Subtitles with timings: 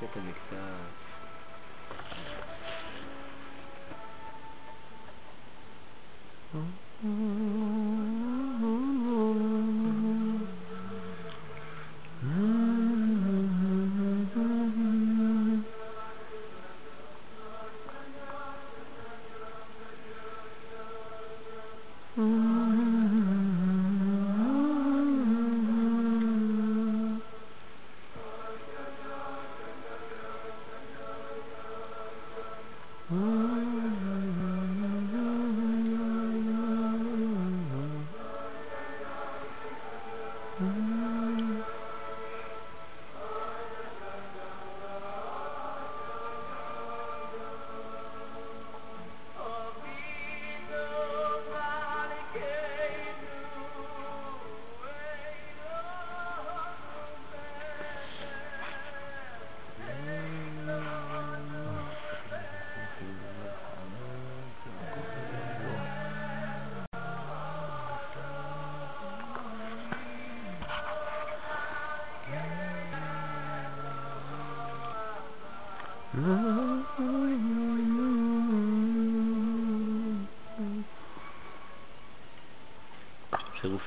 [0.00, 0.96] que conectar.
[6.54, 6.72] Oh.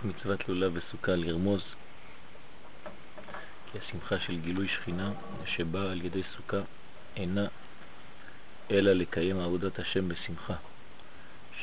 [0.01, 1.61] צירוף מצוות לולב וסוכה לרמוז
[3.71, 5.11] כי השמחה של גילוי שכינה
[5.45, 6.57] שבאה על ידי סוכה
[7.15, 7.47] אינה
[8.71, 10.53] אלא לקיים עבודת השם בשמחה,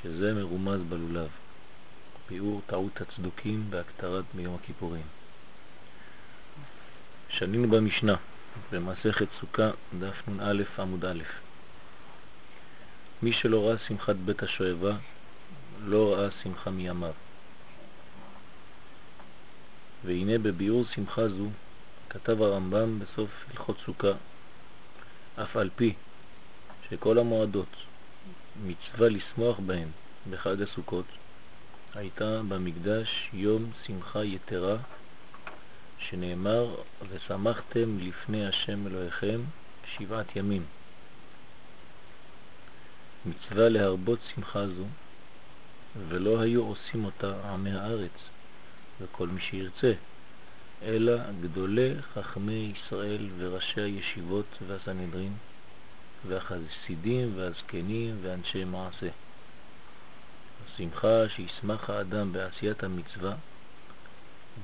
[0.01, 1.29] שזה מרומז בלולב.
[2.29, 5.07] ביאור טעות הצדוקים בהקטרת מיום הכיפורים.
[7.29, 8.17] שנינו במשנה,
[8.73, 11.23] במסכת סוכה, דף נ"א עמוד א'.
[13.23, 14.97] מי שלא ראה שמחת בית השואבה,
[15.85, 17.24] לא ראה שמחה מימיו.
[20.05, 21.49] והנה בביאור שמחה זו
[22.11, 24.13] כתב הרמב"ם בסוף הלכות סוכה,
[25.37, 25.95] אף על פי
[26.91, 27.77] שכל המועדות
[28.67, 29.89] מצווה לשמוח בהם
[30.31, 31.05] בחג הסוכות,
[31.95, 34.77] הייתה במקדש יום שמחה יתרה,
[35.99, 36.75] שנאמר,
[37.09, 39.41] ושמחתם לפני השם אלוהיכם
[39.97, 40.65] שבעת ימים.
[43.27, 44.85] מצווה להרבות שמחה זו,
[46.09, 48.34] ולא היו עושים אותה עמי הארץ,
[49.01, 49.93] וכל מי שירצה,
[50.83, 55.33] אלא גדולי חכמי ישראל וראשי הישיבות והסנהדרין,
[56.29, 59.09] והחסידים והזקנים ואנשי מעשה.
[60.67, 63.35] השמחה שישמח האדם בעשיית המצווה,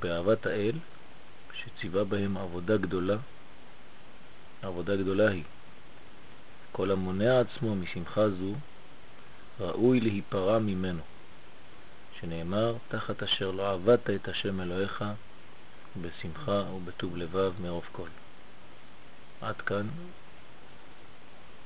[0.01, 0.79] באהבת האל,
[1.53, 3.17] שציווה בהם עבודה גדולה,
[4.63, 5.45] עבודה גדולה היא.
[6.73, 8.55] כל המונע עצמו משמחה זו,
[9.61, 11.03] ראוי להיפרע ממנו,
[12.21, 15.05] שנאמר, תחת אשר לא עבדת את השם אלוהיך,
[16.03, 18.09] בשמחה ובטוב לבב מרוב כל.
[19.41, 19.89] עד כאן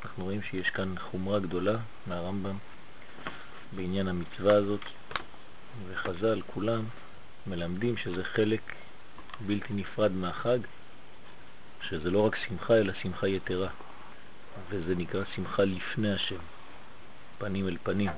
[0.04, 1.76] אנחנו רואים שיש כאן חומרה גדולה
[2.06, 2.59] מהרמב"ם
[3.76, 4.81] בעניין המצווה הזאת,
[5.88, 6.84] וחז"ל כולם
[7.47, 8.60] מלמדים שזה חלק
[9.47, 10.59] בלתי נפרד מהחג,
[11.82, 13.69] שזה לא רק שמחה אלא שמחה יתרה,
[14.69, 16.41] וזה נקרא שמחה לפני השם,
[17.38, 18.10] פנים אל פנים,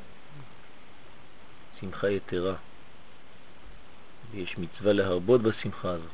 [1.80, 2.54] שמחה יתרה.
[4.30, 6.10] ויש מצווה להרבות בשמחה הזאת,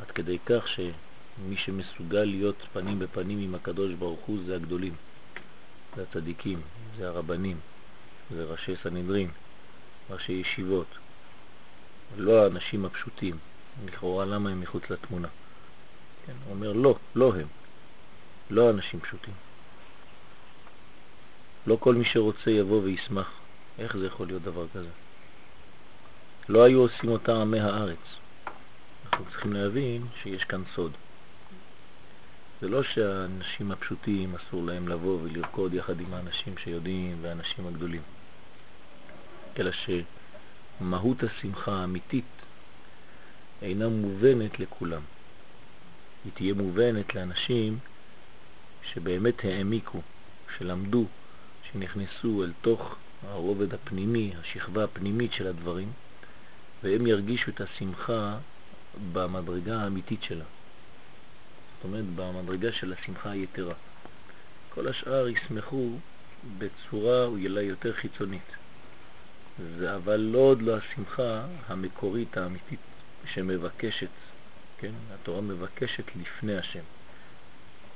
[0.00, 4.94] עד כדי כך שמי שמסוגל להיות פנים בפנים עם הקדוש ברוך הוא זה הגדולים,
[5.96, 6.60] זה הצדיקים,
[6.96, 7.60] זה הרבנים,
[8.30, 9.30] זה ראשי סנהדרין,
[10.10, 10.98] ראשי ישיבות,
[12.16, 13.38] לא האנשים הפשוטים,
[13.84, 15.28] לכאורה למה הם מחוץ לתמונה.
[16.26, 17.46] כן, הוא אומר לא, לא הם,
[18.50, 19.34] לא אנשים פשוטים.
[21.66, 23.39] לא כל מי שרוצה יבוא וישמח.
[23.80, 24.88] איך זה יכול להיות דבר כזה?
[26.48, 27.98] לא היו עושים אותה עמי הארץ.
[29.04, 30.92] אנחנו צריכים להבין שיש כאן סוד.
[32.60, 38.02] זה לא שהאנשים הפשוטים אסור להם לבוא ולרקוד יחד עם האנשים שיודעים והאנשים הגדולים,
[39.58, 39.70] אלא
[40.80, 42.24] שמהות השמחה האמיתית
[43.62, 45.02] אינה מובנת לכולם.
[46.24, 47.78] היא תהיה מובנת לאנשים
[48.92, 50.00] שבאמת העמיקו,
[50.58, 51.06] שלמדו,
[51.72, 52.96] שנכנסו אל תוך
[53.28, 55.92] הרובד הפנימי, השכבה הפנימית של הדברים,
[56.82, 58.38] והם ירגישו את השמחה
[59.12, 60.44] במדרגה האמיתית שלה.
[61.76, 63.74] זאת אומרת, במדרגה של השמחה היתרה.
[64.74, 65.90] כל השאר ישמחו
[66.58, 68.56] בצורה אולי יותר חיצונית.
[69.78, 72.78] זה אבל לא עוד לא השמחה המקורית האמיתית
[73.34, 74.08] שמבקשת,
[74.78, 74.92] כן?
[75.14, 76.84] התורה מבקשת לפני השם.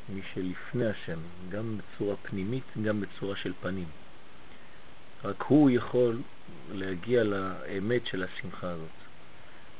[0.08, 1.18] מי שלפני השם,
[1.48, 3.88] גם בצורה פנימית, גם בצורה של פנים.
[5.24, 6.18] רק הוא יכול
[6.72, 8.88] להגיע לאמת של השמחה הזאת.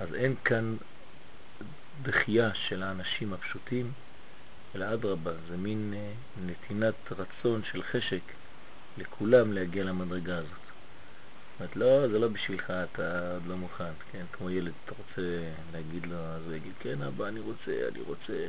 [0.00, 0.76] אז אין כאן
[2.02, 3.92] דחייה של האנשים הפשוטים
[4.74, 6.12] אלא אדרבה, זה מין אה,
[6.46, 8.22] נתינת רצון של חשק
[8.98, 10.50] לכולם להגיע למדרגה הזאת.
[10.50, 14.24] זאת אומרת, לא, זה לא בשבילך, אתה עוד לא מוכן, כן?
[14.32, 15.22] כמו ילד, אתה רוצה
[15.72, 18.48] להגיד לו, אז הוא יגיד, כן, אבא, אני רוצה, אני רוצה.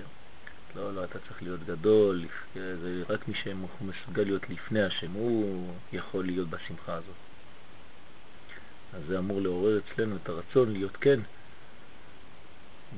[0.76, 2.26] לא, לא, אתה צריך להיות גדול,
[2.56, 7.16] זה רק מי שמסוגל להיות לפני השם, הוא יכול להיות בשמחה הזאת.
[8.94, 11.20] אז זה אמור לעורר אצלנו את הרצון להיות כן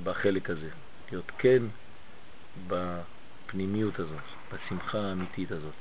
[0.03, 0.69] בחלק הזה,
[1.11, 1.63] להיות כן
[2.67, 4.23] בפנימיות הזאת,
[4.53, 5.73] בשמחה האמיתית הזאת.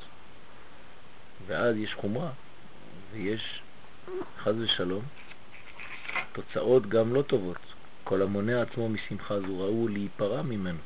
[1.46, 2.30] ואז יש חומרה,
[3.12, 3.62] ויש,
[4.38, 5.04] חז ושלום,
[6.32, 7.58] תוצאות גם לא טובות.
[8.04, 10.78] כל המונע עצמו משמחה זו ראו להיפרע ממנו.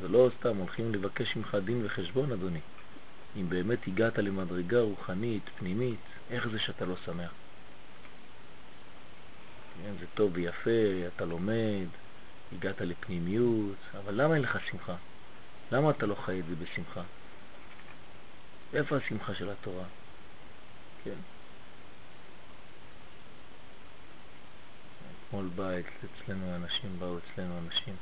[0.00, 2.60] ולא סתם הולכים לבקש ממך דין וחשבון, אדוני.
[3.36, 6.00] אם באמת הגעת למדרגה רוחנית, פנימית,
[6.30, 7.32] איך זה שאתה לא שמח?
[9.76, 11.88] כן, זה טוב ויפה, אתה לומד,
[12.52, 14.96] הגעת לפנימיות, אבל למה אין לך שמחה?
[15.72, 17.02] למה אתה לא חי את זה בשמחה?
[18.72, 19.84] איפה השמחה של התורה?
[21.04, 21.18] כן.
[25.28, 25.70] אתמול בא
[26.04, 27.96] אצלנו אנשים, באו אצלנו אנשים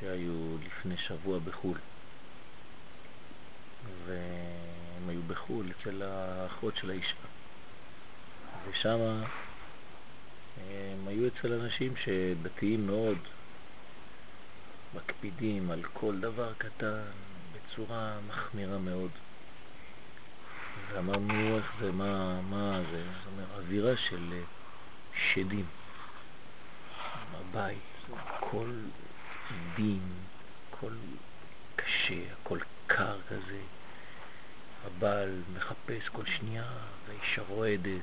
[0.00, 1.78] שהיו לפני שבוע בחו"ל.
[4.06, 7.14] והם היו בחו"ל אצל האחות של האישה.
[8.68, 8.98] ושם
[10.56, 13.18] הם היו אצל אנשים שדתיים מאוד
[14.94, 17.02] מקפידים על כל דבר קטן
[17.52, 19.10] בצורה מחמירה מאוד.
[20.92, 24.42] ואמרנו איך זה, מה, מה זה, זאת אומרת, אווירה של
[25.32, 25.66] שדים.
[27.32, 28.08] בבית,
[28.40, 28.70] כל
[29.76, 30.02] דין,
[30.68, 30.92] הכל
[31.76, 33.60] קשה, הכל קר כזה.
[34.84, 36.70] הבעל מחפש כל שנייה,
[37.06, 38.02] והאישה רועדת,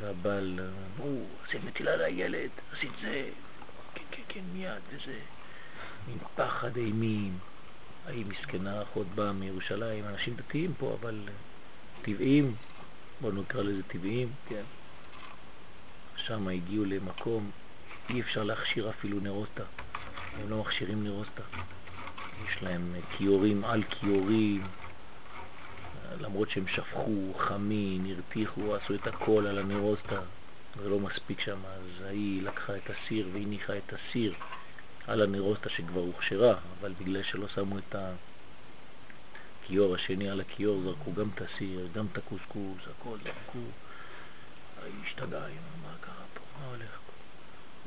[0.00, 0.60] והבעל,
[0.96, 3.30] אמרו, עשית מטילה לילד, עשית זה,
[3.94, 5.20] כן, כן, כן, מיד, וזה,
[6.08, 7.38] עם פחד אימים.
[8.06, 11.28] ההיא מסכנה, אחות באה מירושלים, אנשים דתיים פה, אבל
[12.02, 12.54] טבעיים,
[13.20, 14.62] בואו נקרא לזה טבעיים, כן.
[16.16, 17.50] שם הגיעו למקום
[18.10, 19.64] אי אפשר להכשיר אפילו נרוטה.
[20.40, 21.42] הם לא מכשירים נרוטה.
[22.48, 24.62] יש להם כיורים על כיורים,
[26.20, 30.20] למרות שהם שפכו, חמין, הרתיחו, עשו את הכל על הנרוסטה.
[30.82, 34.34] זה לא מספיק שם, אז היא לקחה את הסיר והניחה את הסיר
[35.06, 37.94] על הנרוסטה שכבר הוכשרה, אבל בגלל שלא שמו את
[39.64, 43.64] הכיור השני על הכיור, זרקו גם את הסיר, גם את הקוסקוס, הכל זרקו.
[44.84, 45.48] היא השתגעה,
[45.82, 47.07] מה קרה פה, מה הולך?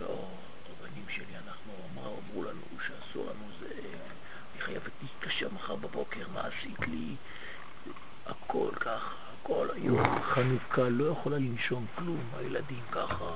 [0.01, 0.27] לא,
[0.69, 3.67] רבנים שלי, אנחנו, מה אמרו לנו שאסור לנו זה,
[4.53, 7.15] אני חייבת להתקשר מחר בבוקר, מה עשית לי?
[8.25, 13.33] הכל ככה, הכל היום, חנוכה, לא יכולה לנשום כלום, הילדים ככה.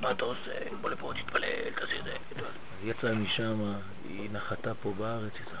[0.00, 0.50] מה אתה עושה?
[0.80, 2.16] בוא לפה, תתפלל, תעשה זה.
[2.36, 3.74] אז יצאה משם,
[4.04, 5.58] היא נחתה פה בארץ, היא וואי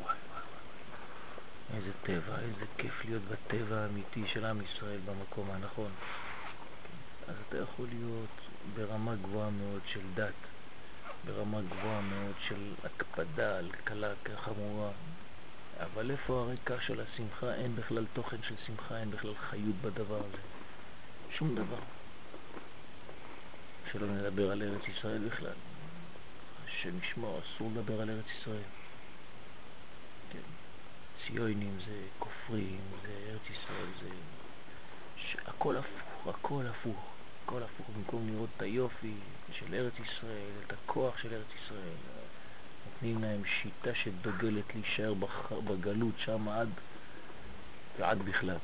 [0.00, 1.76] וואי וואי.
[1.76, 5.90] איזה טבע, איזה כיף להיות בטבע האמיתי של עם ישראל במקום הנכון.
[7.28, 10.34] אז אתה יכול להיות ברמה גבוהה מאוד של דת,
[11.24, 14.90] ברמה גבוהה מאוד של הקפדה על קלה כחמורה.
[15.80, 17.54] אבל איפה הרקע של השמחה?
[17.54, 20.42] אין בכלל תוכן של שמחה, אין בכלל חיות בדבר הזה.
[21.30, 21.80] שום דבר.
[23.92, 25.54] שלא נדבר על ארץ ישראל בכלל.
[26.82, 28.68] שנשמור, אסור לדבר על ארץ ישראל.
[30.32, 30.38] כן.
[31.26, 34.08] ציונים זה כופרים, זה ארץ ישראל, זה...
[35.46, 37.17] הכל הפוך, הכל הפוך.
[37.48, 39.14] הכל הפוך, במקום לראות את היופי
[39.52, 41.96] של ארץ ישראל, את הכוח של ארץ ישראל,
[42.86, 45.14] נותנים להם שיטה שדוגלת להישאר
[45.64, 46.68] בגלות שם עד
[47.98, 48.56] ועד בכלל.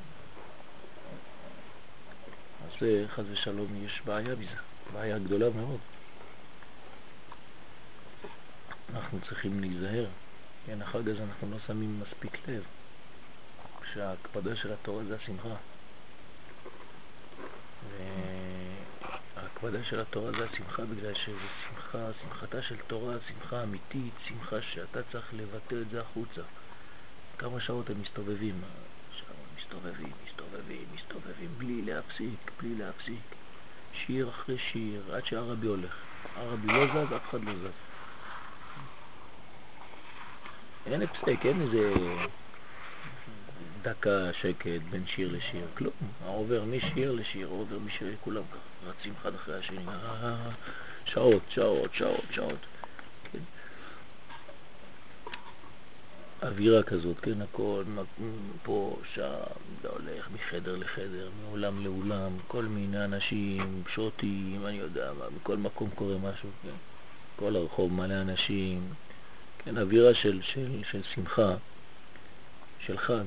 [2.64, 4.60] אז זה, חס ושלום, יש בעיה בזה,
[4.92, 5.80] בעיה גדולה מאוד.
[8.94, 10.06] אנחנו צריכים להיזהר,
[10.66, 12.62] כן, החג הזה אנחנו לא שמים מספיק לב,
[13.92, 15.54] שההקפדה של התורה זה השמחה.
[19.64, 25.00] ההכבדה של התורה זה השמחה בגלל שזה שמחה, שמחתה של תורה, שמחה אמיתית, שמחה שאתה
[25.12, 26.40] צריך לבטא את זה החוצה.
[27.38, 28.54] כמה שעות הם מסתובבים,
[29.58, 33.22] מסתובבים, מסתובבים, מסתובבים, בלי להפסיק, בלי להפסיק.
[34.06, 35.94] שיר אחרי שיר, עד שהרבי הולך.
[36.36, 37.70] הרבי לא זז, אף אחד לא זז.
[40.86, 41.94] אין הפסק, אין איזה
[43.84, 45.92] דקה שקט בין שיר לשיר, כלום.
[46.26, 48.42] עובר משיר לשיר, עובר משיר, כולם
[48.86, 50.50] רצים אחד אחרי השני, אה,
[51.04, 52.58] שעות, שעות, שעות, שעות.
[53.32, 53.38] כן.
[56.42, 57.84] אווירה כזאת, כן, הכל
[58.62, 59.22] פה, שם,
[59.82, 65.90] זה הולך מחדר לחדר, מעולם לאולם, כל מיני אנשים, שוטים, אני יודע מה, מכל מקום
[65.94, 66.76] קורה משהו, כן.
[67.36, 68.88] כל הרחוב מלא אנשים,
[69.58, 71.54] כן, אווירה של, של, של שמחה,
[72.78, 73.24] של חג.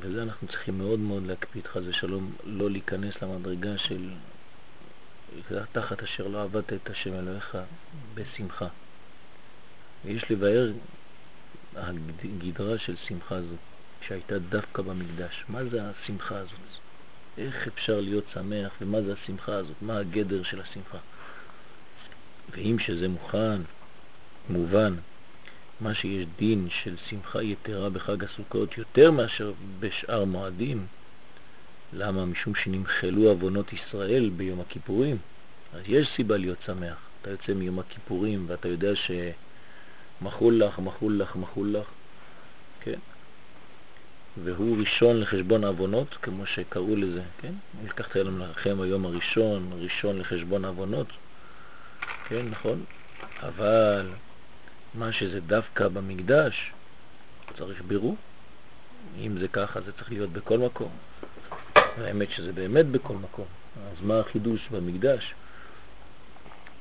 [0.00, 4.10] וזה אנחנו צריכים מאוד מאוד להקפיד, חס ושלום, לא להיכנס למדרגה של
[5.72, 7.58] תחת אשר לא עבדת את השם אלוהיך
[8.14, 8.68] בשמחה.
[10.04, 10.72] ויש לבאר
[11.76, 13.54] הגדרה של שמחה זו,
[14.06, 15.44] שהייתה דווקא במקדש.
[15.48, 16.60] מה זה השמחה הזאת?
[17.38, 19.76] איך אפשר להיות שמח, ומה זה השמחה הזאת?
[19.82, 20.98] מה הגדר של השמחה?
[22.50, 23.60] ואם שזה מוכן,
[24.48, 24.94] מובן,
[25.80, 30.86] מה שיש דין של שמחה יתרה בחג הסוכות יותר מאשר בשאר מועדים,
[31.92, 32.24] למה?
[32.24, 35.16] משום שנמחלו אבונות ישראל ביום הכיפורים.
[35.72, 36.96] אז יש סיבה להיות שמח.
[37.22, 38.92] אתה יוצא מיום הכיפורים ואתה יודע
[40.20, 41.86] שמחול לך, מחול לך, מחול לך,
[42.80, 42.98] כן?
[44.44, 47.52] והוא ראשון לחשבון אבונות, כמו שקראו לזה, כן?
[47.84, 51.06] לקחתי לכם היום הראשון, ראשון לחשבון אבונות,
[52.28, 52.84] כן, נכון?
[53.42, 54.06] אבל
[54.94, 56.72] מה שזה דווקא במקדש,
[57.58, 58.16] צריך בירור.
[59.16, 60.90] אם זה ככה, זה צריך להיות בכל מקום.
[61.74, 63.44] האמת שזה באמת בכל מקום.
[63.76, 65.34] אז מה החידוש במקדש?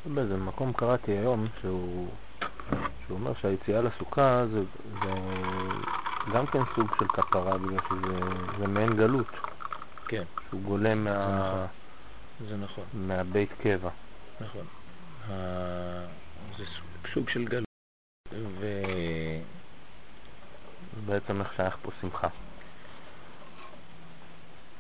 [0.05, 2.07] באיזה מקום קראתי היום שהוא,
[3.05, 4.59] שהוא אומר שהיציאה לסוכה זה,
[5.03, 5.09] זה
[6.33, 9.27] גם כן סוג של כפרה בגלל שזה מעין גלות.
[10.07, 10.23] כן.
[10.49, 11.65] שהוא גולה מה...
[12.49, 12.83] זה נכון.
[12.93, 13.89] מהבית קבע.
[14.41, 14.65] נכון.
[16.57, 16.63] זה
[17.13, 17.66] סוג של גלות.
[21.03, 22.27] ובעצם שייך פה שמחה.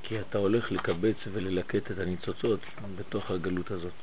[0.03, 2.59] כי אתה הולך לקבץ וללקט את הניצוצות
[2.97, 3.93] בתוך הגלות הזאת.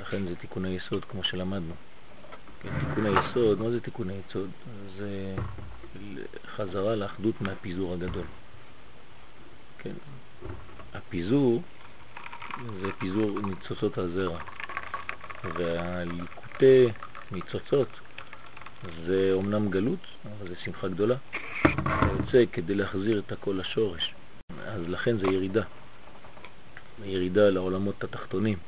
[0.00, 1.74] לכן זה תיקון היסוד כמו שלמדנו.
[2.62, 4.50] כן, תיקון היסוד, מה זה תיקון היסוד?
[4.98, 5.34] זה
[6.56, 8.26] חזרה לאחדות מהפיזור הגדול.
[9.78, 9.94] כן.
[10.94, 11.62] הפיזור
[12.80, 14.38] זה פיזור ניצוצות הזרע,
[15.56, 16.88] והליקוטי
[17.32, 17.88] ניצוצות
[19.06, 21.16] זה אומנם גלות, אבל זה שמחה גדולה.
[21.62, 24.14] אתה יוצא כדי להחזיר את הכל לשורש,
[24.66, 25.62] אז לכן זה ירידה.
[27.04, 28.58] ירידה לעולמות התחתונים,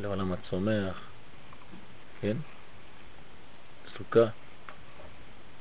[0.00, 1.00] לעולם הצומח,
[2.20, 2.36] כן?
[3.96, 4.26] סוכה,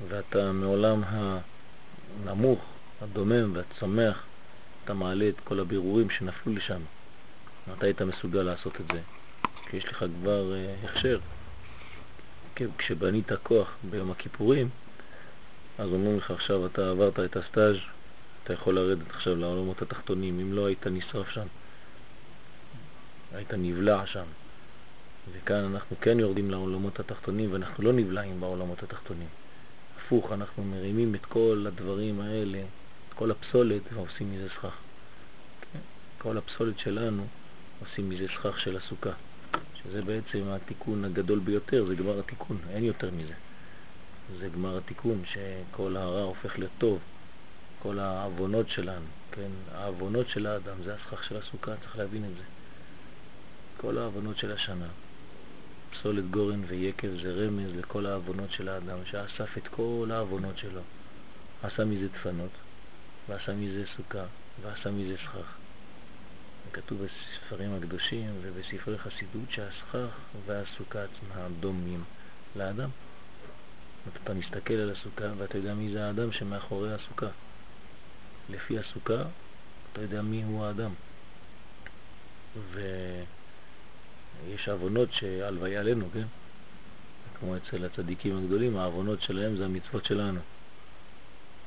[0.07, 2.59] ואתה מעולם הנמוך,
[3.01, 4.23] הדומם והצומח,
[4.83, 6.81] אתה מעלה את כל הבירורים שנפלו לשם.
[7.67, 9.01] מתי היית מסוגל לעשות את זה?
[9.69, 11.19] כי יש לך כבר uh, הכשר.
[12.77, 14.69] כשבנית כוח ביום הכיפורים,
[15.79, 17.75] אז אומרים לך עכשיו אתה עברת את הסטאז',
[18.43, 21.47] אתה יכול לרדת עכשיו לעולמות התחתונים, אם לא היית נשרף שם,
[23.35, 24.25] היית נבלע שם.
[25.31, 29.27] וכאן אנחנו כן יורדים לעולמות התחתונים ואנחנו לא נבלעים בעולמות התחתונים.
[29.97, 32.59] הפוך, אנחנו מרימים את כל הדברים האלה,
[33.09, 34.75] את כל הפסולת ועושים מזה סכך.
[35.73, 35.79] כן?
[36.17, 37.27] כל הפסולת שלנו
[37.79, 39.13] עושים מזה סכך של הסוכה.
[39.83, 43.33] שזה בעצם התיקון הגדול ביותר, זה גמר התיקון, אין יותר מזה.
[44.39, 46.99] זה גמר התיקון, שכל הרע הופך לטוב,
[47.81, 52.43] כל העוונות שלנו, כן, העוונות של האדם, זה הסכך של הסוכה, צריך להבין את זה.
[53.77, 54.87] כל העוונות של השנה.
[55.91, 60.81] פסולת גורן ויקב זה רמז לכל העוונות של האדם, שאסף את כל העוונות שלו.
[61.63, 62.51] עשה מזה דפנות,
[63.29, 64.25] ועשה מזה סוכה,
[64.61, 65.62] ועשה מזה סכך.
[66.73, 72.03] כתוב בספרים הקדושים ובספרי חסידות שהסכך והסוכה עצמה דומים
[72.55, 72.89] לאדם.
[74.23, 77.29] אתה מסתכל על הסוכה ואתה יודע מי זה האדם שמאחורי הסוכה.
[78.49, 79.23] לפי הסוכה
[79.91, 80.91] אתה יודע מי הוא האדם.
[84.47, 86.25] ויש עוונות שהלוויה עלינו, כן?
[87.39, 90.39] כמו אצל הצדיקים הגדולים, העוונות שלהם זה המצוות שלנו.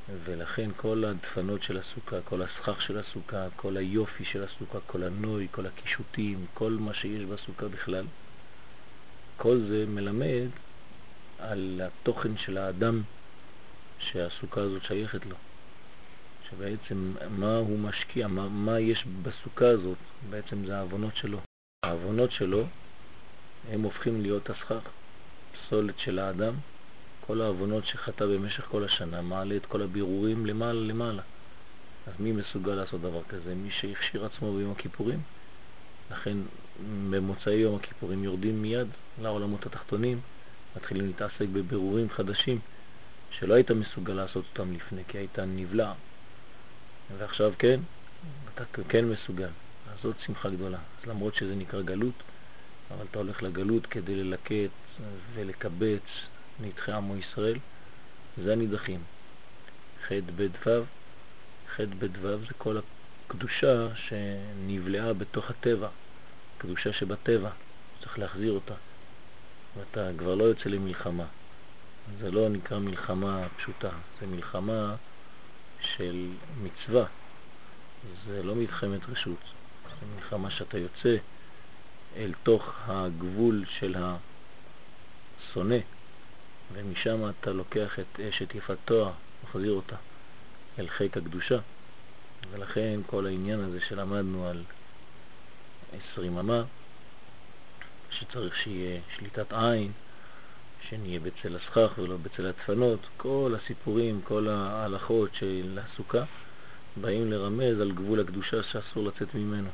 [0.08, 5.48] ולכן כל הדפנות של הסוכה, כל הסכך של הסוכה, כל היופי של הסוכה, כל הנוי,
[5.50, 8.04] כל הקישוטים, כל מה שיש בסוכה בכלל,
[9.36, 10.48] כל זה מלמד
[11.38, 13.02] על התוכן של האדם
[13.98, 15.36] שהסוכה הזאת שייכת לו.
[16.50, 19.98] שבעצם מה הוא משקיע, מה, מה יש בסוכה הזאת,
[20.30, 21.38] בעצם זה העוונות שלו.
[21.84, 22.64] העוונות שלו
[23.72, 24.82] הם הופכים להיות הסכך,
[25.52, 26.54] פסולת של האדם,
[27.26, 31.22] כל העוונות שחטא במשך כל השנה, מעלה את כל הבירורים למעלה למעלה.
[32.06, 33.54] אז מי מסוגל לעשות דבר כזה?
[33.54, 35.20] מי שהכשיר עצמו ביום הכיפורים.
[36.10, 36.36] לכן
[37.10, 38.88] במוצאי יום הכיפורים יורדים מיד
[39.22, 40.20] לעולמות התחתונים,
[40.76, 42.58] מתחילים להתעסק בבירורים חדשים
[43.38, 45.92] שלא היית מסוגל לעשות אותם לפני, כי היית נבלע.
[47.18, 47.80] ועכשיו כן,
[48.54, 49.50] אתה כן מסוגל.
[49.92, 50.78] אז זאת שמחה גדולה.
[50.78, 52.22] אז למרות שזה נקרא גלות,
[52.90, 54.70] אבל אתה הולך לגלות כדי ללקט
[55.34, 56.02] ולקבץ
[56.60, 57.58] נדחי עמו ישראל,
[58.44, 59.00] זה הנידחים.
[60.08, 60.84] ח' ב' ו',
[61.76, 62.78] ח' ב' זה כל
[63.28, 65.88] הקדושה שנבלעה בתוך הטבע,
[66.58, 67.50] קדושה שבטבע,
[68.00, 68.74] צריך להחזיר אותה.
[69.76, 71.26] ואתה כבר לא יוצא למלחמה.
[72.20, 74.96] זה לא נקרא מלחמה פשוטה, זה מלחמה
[75.80, 76.30] של
[76.62, 77.06] מצווה.
[78.26, 79.44] זה לא מלחמת רשות,
[80.00, 81.16] זה מלחמה שאתה יוצא
[82.16, 83.96] אל תוך הגבול של
[85.38, 85.76] השונא,
[86.72, 89.12] ומשם אתה לוקח את אשת יפת תואר,
[89.44, 89.96] מחזיר אותה
[90.78, 91.58] אל חיק הקדושה.
[92.50, 94.64] ולכן כל העניין הזה שלמדנו על
[95.92, 96.64] עשרים אמה,
[98.10, 99.92] שצריך שיהיה שליטת עין,
[100.88, 106.24] שנהיה בצל הסכך ולא בצל הדפנות, כל הסיפורים, כל ההלכות של הסוכה,
[106.96, 109.68] באים לרמז על גבול הקדושה שאסור לצאת ממנו.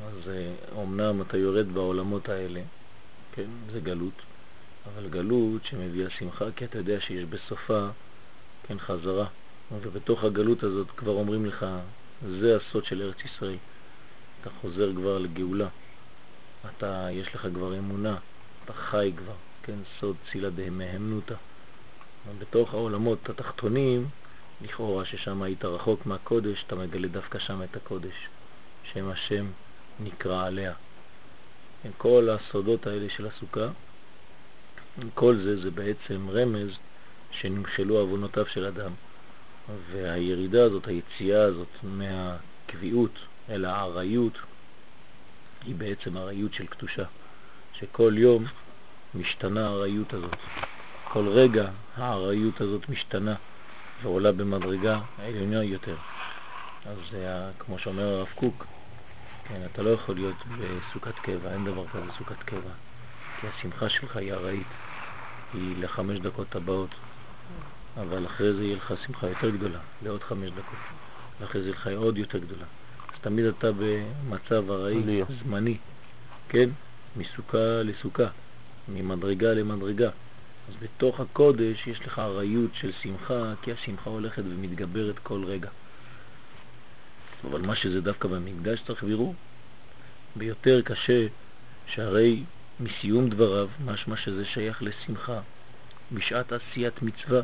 [0.00, 0.30] אז
[0.72, 2.60] אומנם אתה יורד בעולמות האלה,
[3.32, 4.22] כן, זה גלות,
[4.86, 7.88] אבל גלות שמביאה שמחה, כי אתה יודע שיש בסופה,
[8.62, 9.26] כן, חזרה.
[9.82, 11.66] ובתוך הגלות הזאת כבר אומרים לך,
[12.40, 13.56] זה הסוד של ארץ ישראל.
[14.40, 15.68] אתה חוזר כבר לגאולה,
[16.66, 18.16] אתה, יש לך כבר אמונה,
[18.64, 21.34] אתה חי כבר, כן, סוד צילה דהמהמנותא.
[22.38, 24.08] בתוך העולמות התחתונים,
[24.60, 28.14] לכאורה ששם היית רחוק מהקודש, אתה מגלה דווקא שם את הקודש,
[28.92, 29.46] שם השם
[30.00, 30.72] נקרא עליה.
[31.82, 33.68] כן, כל הסודות האלה של הסוכה,
[35.14, 36.70] כל זה זה בעצם רמז
[37.30, 38.92] שנמחלו עוונותיו של אדם.
[39.90, 43.18] והירידה הזאת, היציאה הזאת מהקביעות
[43.50, 44.38] אל הארעיות,
[45.64, 47.04] היא בעצם ארעיות של קדושה,
[47.72, 48.44] שכל יום
[49.14, 50.36] משתנה הארעיות הזאת.
[51.12, 53.34] כל רגע הארעיות הזאת משתנה
[54.02, 55.96] ועולה במדרגה העליונה יותר.
[56.86, 58.66] אז זה כמו שאומר הרב קוק,
[59.44, 62.70] כן, אתה לא יכול להיות בסוכת קבע, אין דבר כזה סוכת קבע,
[63.44, 64.66] כי השמחה שלך היא ארעית,
[65.54, 66.90] היא לחמש דקות הבאות,
[67.96, 70.78] אבל אחרי זה יהיה לך שמחה יותר גדולה, לעוד חמש דקות,
[71.40, 72.64] ואחרי זה יהיה לך עוד יותר גדולה.
[73.14, 75.76] אז תמיד אתה במצב ארעי, זמני,
[76.48, 76.70] כן?
[77.16, 78.26] מסוכה לסוכה,
[78.88, 80.10] ממדרגה למדרגה.
[80.68, 85.68] אז בתוך הקודש יש לך ארעיות של שמחה, כי השמחה הולכת ומתגברת כל רגע.
[87.44, 89.34] אבל מה שזה דווקא במקדש צריך בירור.
[90.36, 91.26] ביותר קשה,
[91.86, 92.44] שהרי
[92.80, 95.40] מסיום דבריו, משמע שזה שייך לשמחה,
[96.12, 97.40] בשעת עשיית מצווה,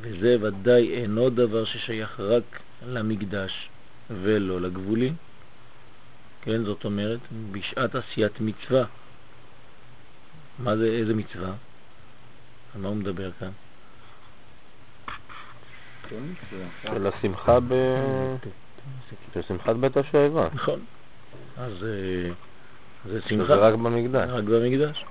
[0.00, 3.68] וזה ודאי אינו דבר ששייך רק למקדש
[4.10, 5.14] ולא לגבולים.
[6.42, 7.20] כן, זאת אומרת,
[7.52, 8.84] בשעת עשיית מצווה.
[10.58, 11.52] מה זה, איזה מצווה?
[12.74, 13.50] על מה הוא מדבר כאן?
[16.82, 17.74] של השמחה ב...
[19.34, 20.48] של שמחת בית השואבה.
[20.54, 20.84] נכון.
[21.56, 22.30] אז אה,
[23.08, 23.46] זה שמחה.
[23.46, 24.30] זה רק במקדש.
[24.30, 25.04] רק במקדש.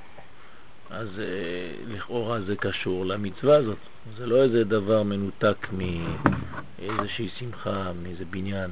[0.89, 3.77] אז אה, לכאורה זה קשור למצווה הזאת.
[4.17, 8.71] זה לא איזה דבר מנותק מאיזושהי שמחה, מאיזה בניין.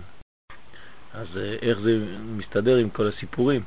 [1.13, 2.05] אז אה, איך זה
[2.37, 3.63] מסתדר עם כל הסיפורים?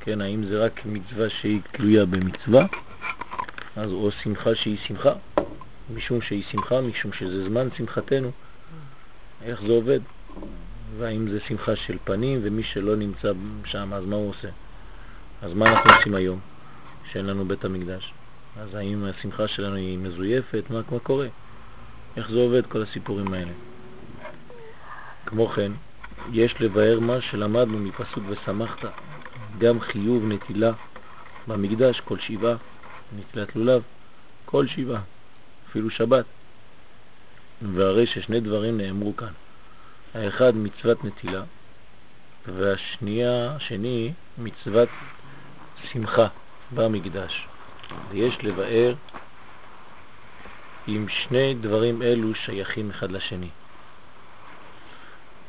[0.00, 2.66] כן, האם זה רק מצווה שהיא תלויה במצווה,
[3.76, 5.12] אז או שמחה שהיא שמחה,
[5.94, 8.30] משום שהיא שמחה, משום שזה זמן שמחתנו.
[9.42, 10.00] איך זה עובד?
[10.98, 13.32] והאם זה שמחה של פנים, ומי שלא נמצא
[13.64, 14.48] שם, אז מה הוא עושה?
[15.44, 16.40] אז מה אנחנו עושים היום?
[17.12, 18.12] שאין לנו בית המקדש.
[18.60, 20.64] אז האם השמחה שלנו היא מזויפת?
[20.70, 21.26] מה, מה קורה?
[22.16, 23.52] איך זה עובד, כל הסיפורים האלה?
[25.26, 25.72] כמו כן,
[26.32, 28.88] יש לבאר מה שלמדנו מפסוק ושמחת,
[29.58, 30.72] גם חיוב נטילה
[31.46, 32.56] במקדש כל שבעה,
[33.16, 33.82] נטילת לולב,
[34.44, 35.00] כל שבעה,
[35.70, 36.24] אפילו שבת.
[37.62, 39.32] והרי ששני דברים נאמרו כאן.
[40.14, 41.42] האחד מצוות נטילה,
[42.46, 44.88] והשנייה, השני, מצוות
[45.92, 46.26] שמחה.
[46.74, 47.46] במקדש.
[48.10, 48.94] ויש לבאר
[50.88, 53.48] אם שני דברים אלו שייכים אחד לשני.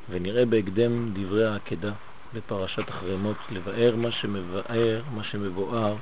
[0.10, 1.92] ונראה בהקדם דברי העקדה
[2.34, 5.96] בפרשת החרמות לבאר מה שמבאר, מה שמבואר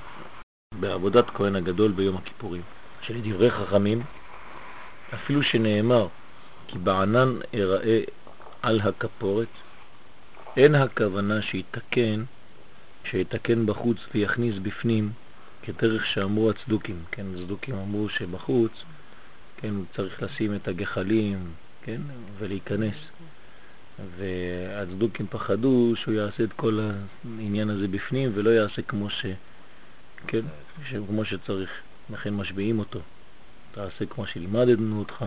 [0.79, 2.61] בעבודת כהן הגדול ביום הכיפורים.
[3.01, 4.03] שלדברי חכמים,
[5.13, 6.07] אפילו שנאמר
[6.67, 8.01] כי בענן אראה
[8.61, 9.47] על הכפורת,
[10.57, 12.23] אין הכוונה שיתקן
[13.03, 15.11] שיתקן בחוץ ויכניס בפנים,
[15.63, 18.71] כדרך שאמרו הצדוקים, כן, הצדוקים אמרו שבחוץ,
[19.57, 21.51] כן, צריך לשים את הגחלים,
[21.83, 22.01] כן,
[22.39, 22.95] ולהיכנס.
[24.17, 26.79] והצדוקים פחדו שהוא יעשה את כל
[27.37, 29.25] העניין הזה בפנים ולא יעשה כמו ש...
[30.27, 30.41] כן,
[31.07, 31.69] כמו שצריך,
[32.09, 32.99] לכן משביעים אותו.
[33.71, 35.25] תעשה כמו שלימדנו אותך,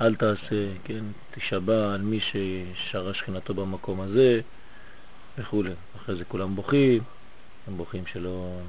[0.00, 4.40] אל תעשה, כן, תשבע על מי ששרה שכינתו במקום הזה,
[5.38, 5.62] וכו'.
[5.96, 7.02] אחרי זה כולם בוכים,
[7.66, 8.60] הם בוכים שלא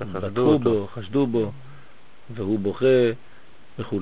[0.00, 1.52] בטחו בו, חשדו בו,
[2.34, 3.10] והוא בוכה
[3.78, 4.00] וכו'.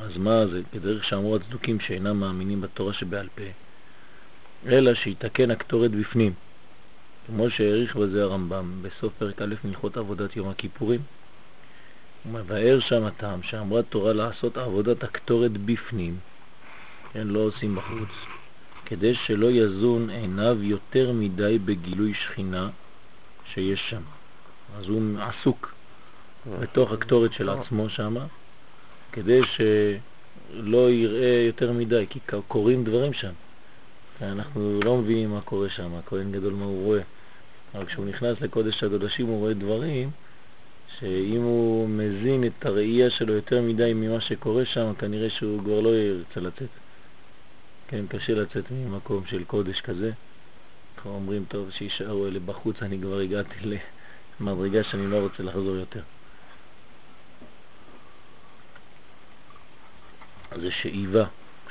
[0.00, 0.60] אז מה זה?
[0.72, 3.42] כדרך שאמרו הצדוקים שאינם מאמינים בתורה שבעל פה,
[4.66, 6.32] אלא שיתקן הקטורת בפנים,
[7.26, 11.00] כמו שהעריך בזה הרמב"ם בסוף פרק א' מלכות עבודת יום הכיפורים.
[12.24, 16.18] הוא מבאר שם הטעם שאמרה תורה לעשות עבודת הקטורת בפנים,
[17.12, 18.08] כן, לא עושים בחוץ,
[18.86, 22.70] כדי שלא יזון עיניו יותר מדי בגילוי שכינה
[23.44, 24.02] שיש שם.
[24.78, 25.74] אז הוא עסוק
[26.60, 28.16] בתוך הקטורת של עצמו שם,
[29.12, 33.32] כדי שלא יראה יותר מדי, כי קורים דברים שם.
[34.22, 37.02] אנחנו לא מבינים מה קורה שם, הכהן גדול מה הוא רואה.
[37.74, 40.10] אבל כשהוא נכנס לקודש הקודשים הוא רואה דברים
[40.98, 45.88] שאם הוא מזין את הראייה שלו יותר מדי ממה שקורה שם, כנראה שהוא כבר לא
[45.88, 46.85] ירצה לצאת.
[47.88, 50.12] כן, קשה לצאת ממקום של קודש כזה.
[50.96, 53.54] אנחנו אומרים, טוב, שישארו אלה בחוץ, אני כבר הגעתי
[54.40, 56.02] למדרגה שאני לא רוצה לחזור יותר.
[60.60, 61.24] זה שאיבה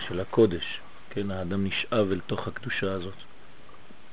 [0.08, 3.16] של הקודש, כן, האדם נשאב אל תוך הקדושה הזאת.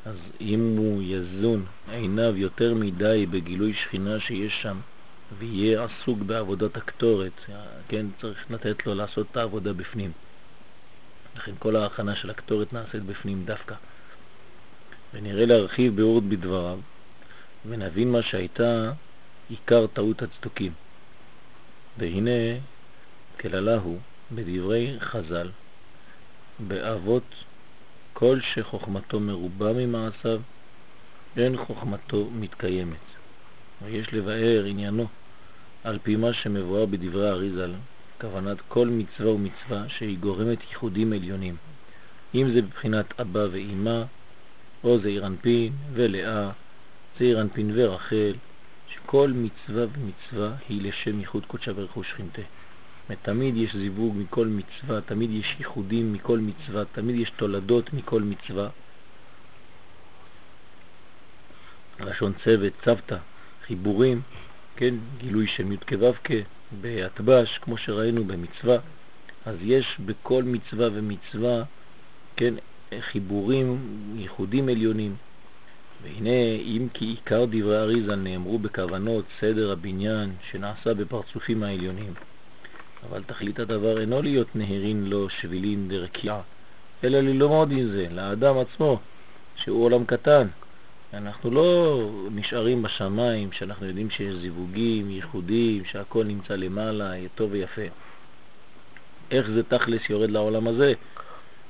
[0.04, 4.80] אז אם הוא יזון עיניו יותר מדי בגילוי שכינה שיש שם,
[5.38, 7.40] ויהיה עסוק בעבודת הקטורת,
[7.88, 10.12] כן, צריך לתת לו לעשות את העבודה בפנים.
[11.36, 13.74] לכן כל ההכנה של הקטורת נעשית בפנים דווקא.
[15.14, 16.78] ונראה להרחיב ביאור בדבריו,
[17.68, 18.92] ונבין מה שהייתה
[19.48, 20.72] עיקר טעות הצדוקים.
[21.98, 22.58] והנה
[23.40, 23.98] כללה הוא
[24.32, 25.50] בדברי חז"ל,
[26.58, 27.34] באבות
[28.12, 30.40] כל שחוכמתו מרובה ממעשיו,
[31.36, 32.96] אין חוכמתו מתקיימת.
[33.82, 35.06] ויש לבאר עניינו
[35.84, 37.72] על פי מה שמבואר בדברי האריזל,
[38.22, 41.56] כוונת כל מצווה ומצווה שהיא גורמת ייחודים עליונים,
[42.34, 44.02] אם זה בבחינת אבא ואימא,
[44.84, 46.50] או זעיר אנפין ולאה,
[47.18, 48.32] זעיר אנפין ורחל,
[48.88, 52.42] שכל מצווה ומצווה היא לשם ייחוד קודשה ברכוש שכינתה.
[53.22, 58.68] תמיד יש זיווג מכל מצווה, תמיד יש ייחודים מכל מצווה, תמיד יש תולדות מכל מצווה.
[62.00, 63.16] לשון צוות, צוותא,
[63.66, 64.22] חיבורים,
[64.76, 68.76] כן, גילוי של י' כו' בהטבש, כמו שראינו במצווה,
[69.44, 71.62] אז יש בכל מצווה ומצווה,
[72.36, 72.54] כן,
[73.00, 73.78] חיבורים,
[74.16, 75.16] ייחודים עליונים.
[76.02, 82.14] והנה, אם כי עיקר דברי אריזה נאמרו בכוונות סדר הבניין שנעשה בפרצופים העליונים,
[83.02, 86.40] אבל תכלית הדבר אינו להיות נהרין לו שבילין דרקיעה,
[87.04, 89.00] אלא ללמוד עם זה, לאדם עצמו,
[89.54, 90.48] שהוא עולם קטן.
[91.14, 91.98] אנחנו לא
[92.30, 97.82] נשארים בשמיים, שאנחנו יודעים שיש זיווגים, ייחודים, שהכל נמצא למעלה, טוב ויפה.
[99.30, 100.92] איך זה תכלס יורד לעולם הזה?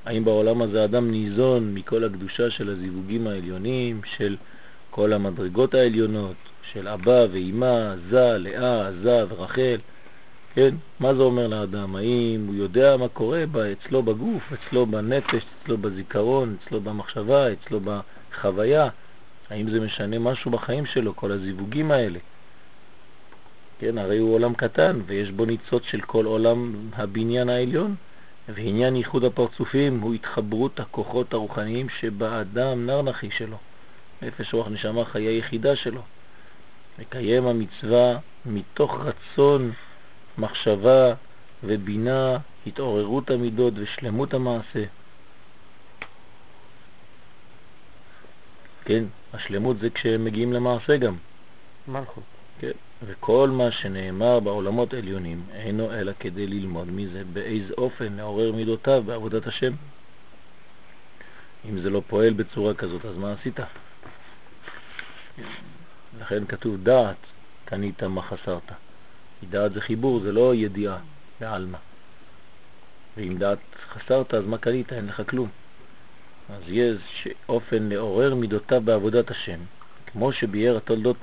[0.05, 4.37] האם בעולם הזה אדם ניזון מכל הקדושה של הזיווגים העליונים, של
[4.91, 6.37] כל המדרגות העליונות,
[6.73, 9.79] של אבא ואימא, זה, לאה, זה ורחל?
[10.55, 10.75] כן?
[11.01, 11.97] מה זה אומר לאדם?
[11.97, 17.81] האם הוא יודע מה קורה בה, אצלו בגוף, אצלו בנפש, אצלו בזיכרון, אצלו במחשבה, אצלו
[17.81, 18.89] בחוויה?
[19.53, 22.19] האם זה משנה משהו בחיים שלו, כל הזיווגים האלה?
[23.79, 27.95] כן, הרי הוא עולם קטן ויש בו ניצוץ של כל עולם הבניין העליון,
[28.49, 33.57] ועניין ייחוד הפרצופים הוא התחברות הכוחות הרוחניים שבאדם נרנחי שלו,
[34.23, 36.03] נפש רוח נשמה חיי יחידה שלו.
[36.99, 39.73] מקיים המצווה מתוך רצון
[40.39, 41.15] מחשבה
[41.65, 42.37] ובינה,
[42.67, 44.85] התעוררות המידות ושלמות המעשה.
[48.85, 51.17] כן, השלמות זה כשהם מגיעים למעשה גם.
[51.89, 52.25] מלכות.
[52.59, 52.71] כן,
[53.03, 59.47] וכל מה שנאמר בעולמות עליונים אינו אלא כדי ללמוד מזה באיזה אופן לעורר מידותיו בעבודת
[59.47, 59.73] השם.
[61.71, 63.61] אם זה לא פועל בצורה כזאת, אז מה עשית?
[66.21, 67.17] לכן כתוב דעת,
[67.65, 68.73] קנית מה חסרת.
[69.51, 70.99] דעת זה חיבור, זה לא ידיעה
[71.41, 71.79] בעלמא.
[73.17, 73.59] ואם דעת
[73.93, 74.93] חסרת, אז מה קנית?
[74.93, 75.62] אין לך כלום.
[76.53, 79.59] אז יש אופן לעורר מידותיו בעבודת השם,
[80.07, 81.17] כמו שביאר התולדות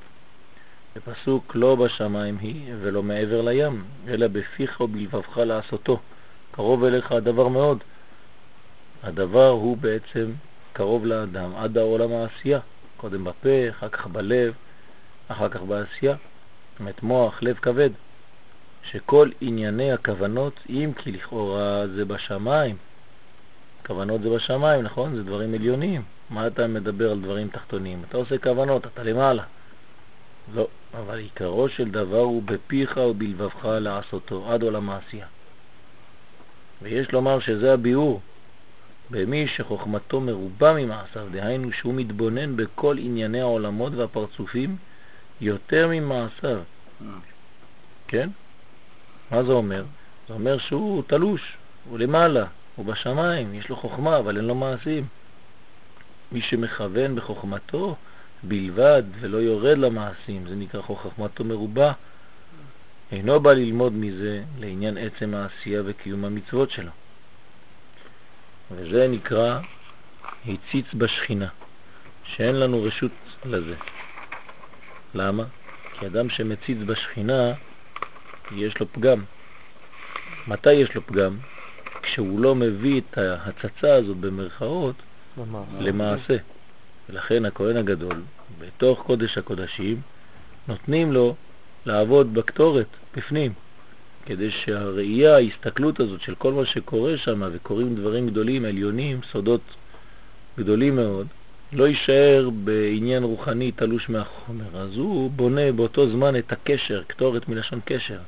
[0.96, 6.00] בפסוק לא בשמיים היא ולא מעבר לים, אלא בפיך ובלבבך לעשותו.
[6.52, 7.84] קרוב אליך הדבר מאוד.
[9.04, 10.32] הדבר הוא בעצם
[10.74, 12.60] קרוב לאדם עד העולם העשייה,
[12.98, 14.54] קודם בפה, אחר כך בלב,
[15.28, 16.16] אחר כך בעשייה.
[16.72, 17.90] זאת אומרת מוח, לב כבד.
[18.84, 22.76] שכל ענייני הכוונות, אם כי לכאורה זה בשמיים,
[23.90, 25.16] כוונות זה בשמיים, נכון?
[25.16, 26.02] זה דברים עליוניים.
[26.30, 28.02] מה אתה מדבר על דברים תחתונים?
[28.10, 29.44] אתה עושה כוונות, אתה למעלה.
[30.54, 35.26] לא, אבל עיקרו של דבר הוא בפיך ובלבבך לעשותו, עד עולם העשייה.
[36.82, 38.22] ויש לומר שזה הביאור
[39.10, 44.78] במי שחוכמתו מרובה ממעשיו, דהיינו שהוא מתבונן בכל ענייני העולמות והפרצופים
[45.42, 46.60] יותר ממעשיו.
[48.08, 48.30] כן?
[49.32, 49.84] מה זה אומר?
[50.28, 51.58] זה אומר שהוא תלוש,
[51.90, 52.46] הוא למעלה,
[52.80, 55.06] הוא בשמיים, יש לו חוכמה, אבל אין לו מעשים.
[56.32, 57.96] מי שמכוון בחוכמתו,
[58.44, 61.92] בלבד ולא יורד למעשים, זה נקרא חוכמתו מרובה,
[63.12, 66.92] אינו בא ללמוד מזה לעניין עצם העשייה וקיום המצוות שלו.
[68.72, 69.60] וזה נקרא
[70.48, 71.48] הציץ בשכינה,
[72.24, 73.12] שאין לנו רשות
[73.46, 73.76] לזה.
[75.14, 75.44] למה?
[76.00, 77.54] כי אדם שמציץ בשכינה,
[78.52, 79.24] יש לו פגם.
[80.48, 81.38] מתי יש לו פגם?
[82.12, 84.96] כשהוא לא מביא את ההצצה הזאת במרכאות
[85.80, 86.38] למעשה.
[87.10, 88.22] ולכן הכהן הגדול,
[88.60, 90.02] בתוך קודש הקודשים,
[90.68, 91.36] נותנים לו
[91.86, 93.54] לעבוד בקטורת, בפנים,
[94.26, 99.62] כדי שהראייה, ההסתכלות הזאת של כל מה שקורה שם, וקורים דברים גדולים, עליונים, סודות
[100.58, 101.28] גדולים מאוד,
[101.74, 104.82] לא יישאר בעניין רוחני תלוש מהחומר.
[104.82, 108.20] אז הוא בונה באותו זמן את הקשר, קטורת מלשון קשר.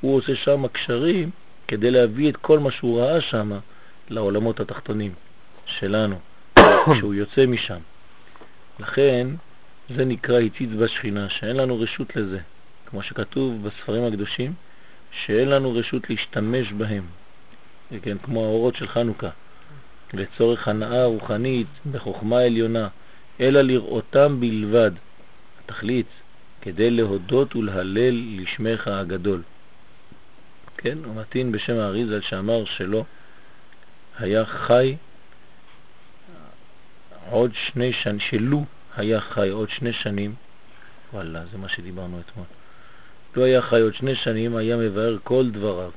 [0.00, 1.30] הוא עושה שם קשרים
[1.70, 3.52] כדי להביא את כל מה שהוא ראה שם
[4.08, 5.12] לעולמות התחתונים
[5.66, 6.18] שלנו,
[6.92, 7.78] כשהוא יוצא משם.
[8.78, 9.26] לכן
[9.96, 12.38] זה נקרא הציץ בשכינה, שאין לנו רשות לזה,
[12.86, 14.52] כמו שכתוב בספרים הקדושים,
[15.10, 17.04] שאין לנו רשות להשתמש בהם,
[18.02, 19.30] כן, כמו האורות של חנוכה,
[20.14, 22.88] לצורך הנאה רוחנית בחוכמה עליונה,
[23.40, 24.90] אלא לראותם בלבד,
[25.64, 26.06] התכלית,
[26.62, 29.42] כדי להודות ולהלל לשמך הגדול.
[30.82, 33.04] כן, הוא מתאים בשם האריזל שאמר שלא
[34.18, 34.96] היה חי
[37.30, 38.64] עוד שני שנים, שלו
[38.96, 40.34] היה חי עוד שני שנים,
[41.12, 42.46] וואלה, זה מה שדיברנו אתמול,
[43.36, 45.90] לו היה חי עוד שני שנים, היה מבאר כל דבריו,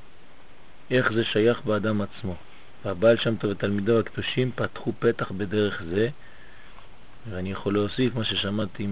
[0.91, 2.35] איך זה שייך באדם עצמו.
[2.85, 6.09] והבעל שם טוב ותלמידיו הקדושים פתחו פתח בדרך זה,
[7.29, 8.87] ואני יכול להוסיף מה ששמעתי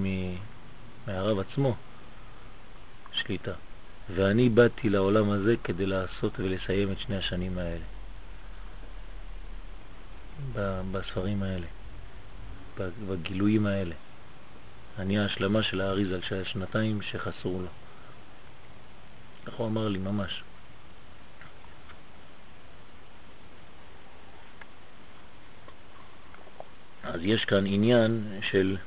[1.07, 1.75] מהרב עצמו,
[3.13, 3.51] שליטה.
[4.09, 7.85] ואני באתי לעולם הזה כדי לעשות ולסיים את שני השנים האלה,
[10.91, 11.67] בספרים האלה,
[12.77, 13.95] בגילויים האלה.
[14.99, 17.67] אני ההשלמה של האריזה של השנתיים שחסרו לו.
[19.47, 20.43] איך הוא אמר לי ממש.
[27.03, 28.77] אז יש כאן עניין של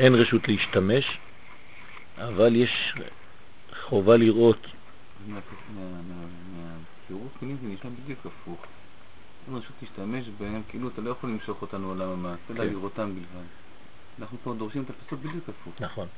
[0.00, 1.18] אין רשות להשתמש,
[2.18, 2.94] אבל יש
[3.82, 4.66] חובה לראות.
[5.26, 5.42] מהצירוף
[7.42, 8.66] מילים זה נשמע בדיוק הפוך.
[9.46, 12.72] אין רשות להשתמש בהם, כאילו אתה לא יכול למשוך אותנו לעולם המעשה, אלא כן.
[12.72, 13.46] לראותם בלבד.
[14.20, 15.74] אנחנו פה דורשים את הפסוק בדיוק הפוך.
[15.80, 16.08] נכון.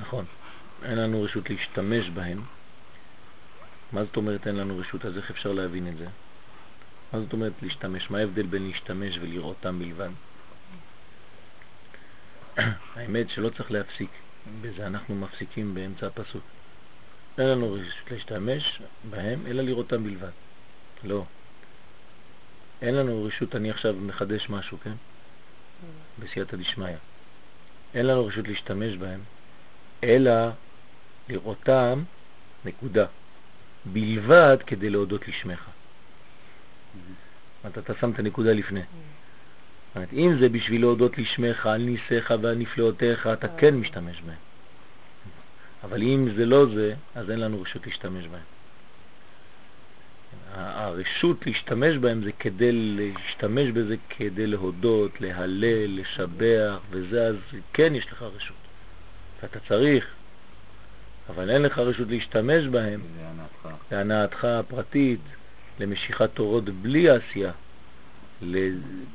[0.00, 0.24] נכון.
[0.82, 2.42] אין לנו רשות להשתמש בהם.
[3.92, 5.04] מה זאת אומרת אין לנו רשות?
[5.04, 6.06] אז איך אפשר להבין את זה?
[7.12, 8.10] מה זאת אומרת להשתמש?
[8.10, 10.10] מה ההבדל בין להשתמש ולראותם בלבד?
[12.94, 14.10] האמת שלא צריך להפסיק,
[14.60, 16.42] בזה אנחנו מפסיקים באמצע הפסוק.
[17.38, 20.30] אין לנו רשות להשתמש בהם, אלא לראותם בלבד.
[21.04, 21.24] לא.
[22.82, 24.94] אין לנו רשות, אני עכשיו מחדש משהו, כן?
[26.18, 26.96] בסייעתא דשמיא.
[27.94, 29.20] אין לנו רשות להשתמש בהם,
[30.04, 30.32] אלא
[31.28, 32.04] לראותם,
[32.64, 33.06] נקודה,
[33.84, 35.70] בלבד כדי להודות לשמך.
[37.66, 38.80] אתה, אתה שם את הנקודה לפני.
[39.98, 44.36] אומרת, אם זה בשביל להודות לשמך, על ניסיך ועל נפלאותיך, אתה כן משתמש בהם.
[45.84, 48.42] אבל אם זה לא זה, אז אין לנו רשות להשתמש בהם.
[50.54, 57.36] הרשות להשתמש בהם זה כדי להשתמש בזה כדי להודות, להלל, לשבח, וזה אז
[57.72, 58.56] כן יש לך רשות.
[59.42, 60.06] ואתה צריך,
[61.28, 63.00] אבל אין לך רשות להשתמש בהם
[63.90, 65.20] להנאתך הפרטית,
[65.80, 67.52] למשיכת תורות בלי עשייה,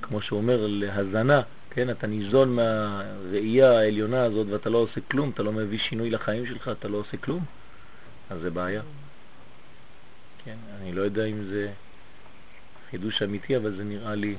[0.02, 1.90] כמו שהוא אומר, להזנה, כן?
[1.90, 6.68] אתה ניזון מהראייה העליונה הזאת ואתה לא עושה כלום, אתה לא מביא שינוי לחיים שלך,
[6.68, 7.46] אתה לא עושה כלום,
[8.30, 8.82] אז זה בעיה.
[10.46, 11.74] כן, אני לא יודע אם זה
[12.90, 14.36] חידוש אמיתי, אבל זה נראה לי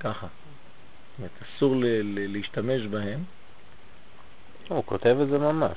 [0.00, 0.26] ככה.
[0.26, 1.74] זאת אומרת, אסור
[2.14, 3.24] להשתמש בהם.
[4.68, 5.76] הוא כותב את זה ממש.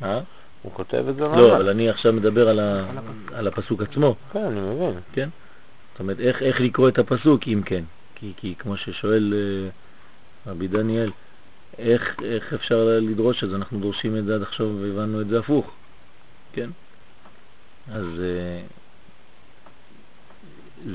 [0.00, 0.20] מה?
[0.64, 1.38] הוא כותב את זה לא, ממש.
[1.38, 2.86] לא, אבל אני עכשיו מדבר על, ה...
[3.32, 4.16] על הפסוק עצמו.
[4.32, 5.00] כן, אני מבין.
[5.12, 5.28] כן?
[5.92, 7.84] זאת אומרת, איך, איך לקרוא את הפסוק אם כן?
[8.14, 11.10] כי, כי כמו ששואל uh, רבי דניאל,
[11.78, 13.56] איך, איך אפשר לדרוש את זה?
[13.56, 15.70] אנחנו דורשים את זה עד עכשיו והבנו את זה הפוך,
[16.52, 16.70] כן?
[17.92, 18.72] אז uh,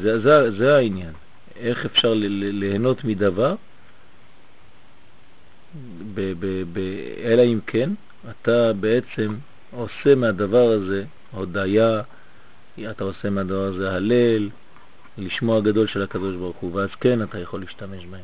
[0.01, 1.13] זה, זה, זה העניין.
[1.55, 3.55] איך אפשר ליהנות מדבר,
[6.13, 6.79] ב, ב, ב,
[7.23, 7.89] אלא אם כן
[8.29, 9.35] אתה בעצם
[9.71, 12.01] עושה מהדבר הזה הודיה,
[12.91, 14.49] אתה עושה מהדבר הזה הלל,
[15.17, 18.23] לשמוע הגדול של הקדוש ברוך הוא, ואז כן אתה יכול להשתמש בהם.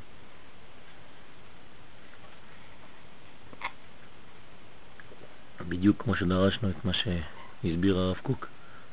[5.67, 8.47] בדיוק כמו שדרשנו את מה שהסביר הרב קוק,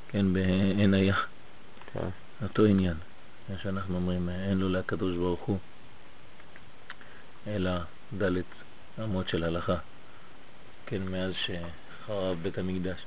[0.08, 1.16] כן, בעין היה,
[1.92, 2.08] כן.
[2.42, 2.96] אותו עניין.
[3.46, 5.58] כמו שאנחנו אומרים, אין לו לקדוש ברוך הוא,
[7.46, 7.70] אלא
[8.18, 8.44] דלת
[9.04, 9.76] אמות של הלכה.
[10.86, 11.32] כן, מאז
[12.04, 13.00] שחרב בית המקדש.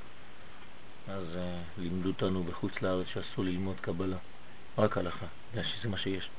[1.07, 4.17] אז uh, לימדו אותנו בחוץ לארץ שאסור ללמוד קבלה,
[4.77, 6.29] רק הלכה, בגלל שזה מה שיש.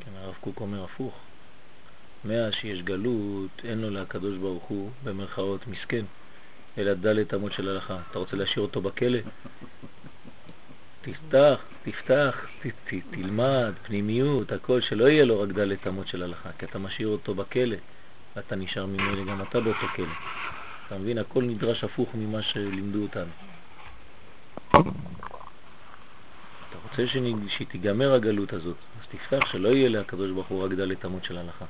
[0.00, 1.14] כן, הרב קוק אומר הפוך.
[2.24, 6.04] מאז שיש גלות, אין לו לקדוש ברוך הוא, במרכאות, מסכן,
[6.78, 7.98] אלא דלת אמות של הלכה.
[8.10, 9.18] אתה רוצה להשאיר אותו בכלא?
[11.02, 16.50] תפתח, תפתח, ת, ת, תלמד, פנימיות, הכל, שלא יהיה לו רק דלת אמות של הלכה,
[16.58, 17.76] כי אתה משאיר אותו בכלא,
[18.36, 20.06] ואתה נשאר ממילא גם אתה באותו כלא.
[20.88, 21.18] אתה מבין?
[21.18, 23.32] הכל נדרש הפוך ממה שלימדו אותנו.
[26.68, 27.02] אתה רוצה
[27.48, 31.64] שתיגמר הגלות הזאת, אז תפתח שלא יהיה לקדוש ברוך הוא רק דלת אמות של הלכה.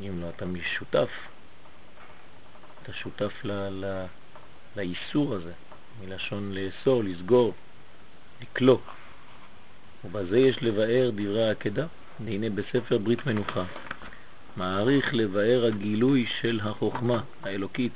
[0.00, 0.44] אם לא, אתה
[0.78, 1.08] שותף,
[2.82, 4.04] אתה שותף ל, ל,
[4.76, 5.52] לאיסור הזה,
[6.00, 7.54] מלשון לאסור, לסגור,
[8.42, 8.78] לקלוא.
[10.04, 11.86] ובזה יש לבאר דברי העקדה,
[12.24, 13.64] והנה בספר ברית מנוחה,
[14.56, 17.92] מעריך לבאר הגילוי של החוכמה האלוקית,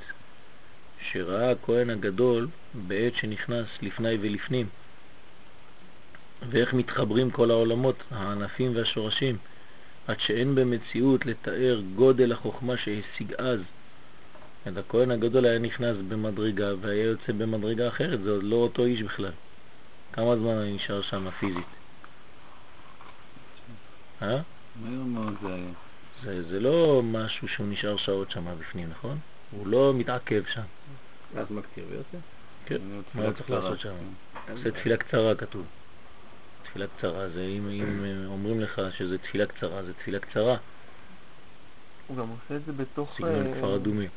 [1.10, 4.66] שראה הכהן הגדול בעת שנכנס לפני ולפנים,
[6.50, 9.36] ואיך מתחברים כל העולמות, הענפים והשורשים,
[10.06, 13.60] עד שאין במציאות לתאר גודל החוכמה שהשיג אז.
[14.68, 19.02] את הכהן הגדול היה נכנס במדרגה והיה יוצא במדרגה אחרת, זה עוד לא אותו איש
[19.02, 19.32] בכלל.
[20.12, 21.66] כמה זמן אני נשאר שם פיזית?
[24.22, 24.40] אה?
[24.82, 25.85] מהר מאוד זה היה.
[26.22, 29.18] זה, זה לא משהו שהוא נשאר שעות שם בפנים, נכון?
[29.50, 30.64] הוא לא מתעכב שם.
[31.34, 32.18] אז מקטיר ויוצא?
[32.66, 32.76] כן,
[33.14, 33.94] מה צריך לעשות שם?
[34.62, 35.66] זה תפילה קצרה כתוב.
[36.62, 40.56] תפילה קצרה, זה אם, אם אומרים לך שזה תפילה קצרה, זה תפילה קצרה.
[42.06, 43.14] הוא גם עושה את זה בתוך...
[43.16, 44.08] סגנון אה, כפר אדומי.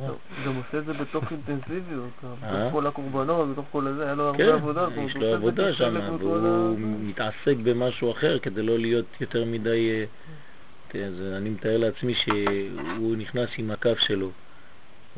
[0.00, 2.34] הוא גם עושה את זה בתוך אינטנסיביות, אה?
[2.34, 4.86] בתוך כל הקורבנות, בתוך כל הזה, היה לו כן, הרבה עבודה.
[4.86, 9.90] זאת אומרת, יש לו עבודה שם, והוא מתעסק במשהו אחר כדי לא להיות יותר מדי...
[9.90, 14.30] אה, אני מתאר לעצמי שהוא נכנס עם הכף שלו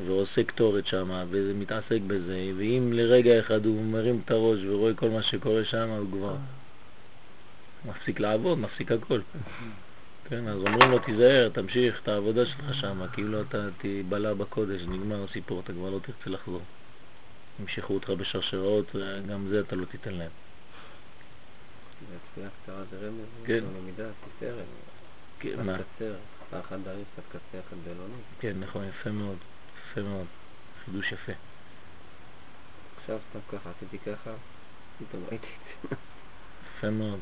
[0.07, 5.23] ועושה קטורת שם ומתעסק בזה, ואם לרגע אחד הוא מרים את הראש ורואה כל מה
[5.23, 6.37] שקורה שם, הוא כבר
[7.85, 9.21] מפסיק לעבוד, מפסיק הכל.
[10.25, 15.25] כן, אז אומרים לו, תיזהר, תמשיך את העבודה שלך שם, כאילו אתה תיבלע בקודש, נגמר
[15.25, 16.63] הסיפור, אתה כבר לא תרצה לחזור.
[17.61, 18.97] ימשכו אותך בשרשראות,
[19.29, 20.31] גם זה אתה לא תיתן להם.
[23.45, 23.65] כן.
[24.39, 24.67] תפארת.
[25.39, 25.55] כן.
[28.39, 29.39] כן, נכון, יפה מאוד,
[29.91, 30.27] יפה מאוד,
[30.85, 31.33] חידוש יפה.
[32.97, 34.35] עכשיו סתם ככה, עשיתי ככה,
[34.99, 35.97] פתאום ראיתי את זה.
[36.79, 37.21] יפה מאוד,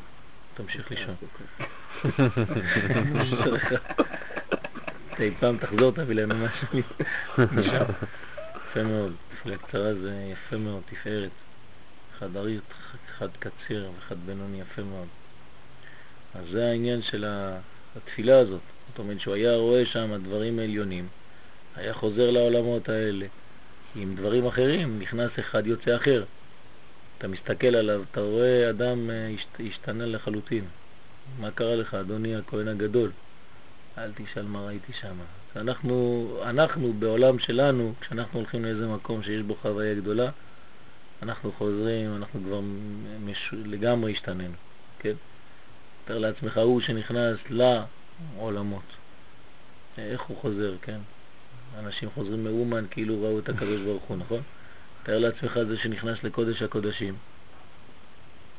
[0.53, 1.15] תמשיך לישון.
[5.19, 6.67] אי פעם תחזור, תביא לנו משהו.
[8.69, 11.31] יפה מאוד, תפילה קצרה זה יפה מאוד, תפארת.
[12.17, 12.73] אחד ארית,
[13.09, 15.07] אחד קציר ואחד בינוני, יפה מאוד.
[16.33, 17.25] אז זה העניין של
[17.95, 18.61] התפילה הזאת.
[18.87, 21.07] זאת אומרת שהוא היה רואה שם דברים עליונים,
[21.75, 23.25] היה חוזר לעולמות האלה
[23.95, 26.23] עם דברים אחרים, נכנס אחד יוצא אחר.
[27.23, 30.65] אתה מסתכל עליו, אתה רואה אדם אה, השת- השתנה לחלוטין.
[31.39, 33.11] מה קרה לך, אדוני הכהן הגדול?
[33.97, 35.17] אל תשאל מה ראיתי שם.
[35.55, 40.31] אנחנו, אנחנו בעולם שלנו, כשאנחנו הולכים לאיזה מקום שיש בו חוויה גדולה,
[41.21, 42.61] אנחנו חוזרים, אנחנו כבר
[43.19, 43.53] מש...
[43.53, 44.55] לגמרי השתננו,
[44.99, 45.15] כן?
[46.05, 48.97] תאר לעצמך הוא שנכנס לעולמות.
[49.97, 50.99] איך הוא חוזר, כן?
[51.79, 54.41] אנשים חוזרים מאומן כאילו ראו את הקדוש ברוך הוא, נכון?
[55.03, 57.15] תאר לעצמך זה שנכנס לקודש הקודשים.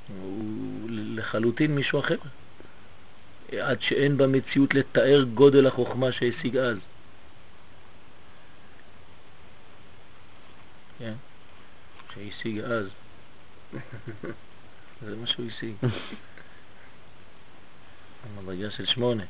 [0.09, 2.17] הוא לחלוטין מישהו אחר.
[3.53, 6.77] עד שאין במציאות לתאר גודל החוכמה שהשיג אז.
[10.99, 11.13] כן,
[12.15, 12.87] שהשיג אז.
[15.07, 15.75] זה מה שהוא השיג.
[18.25, 19.25] המדרגה של שמונה.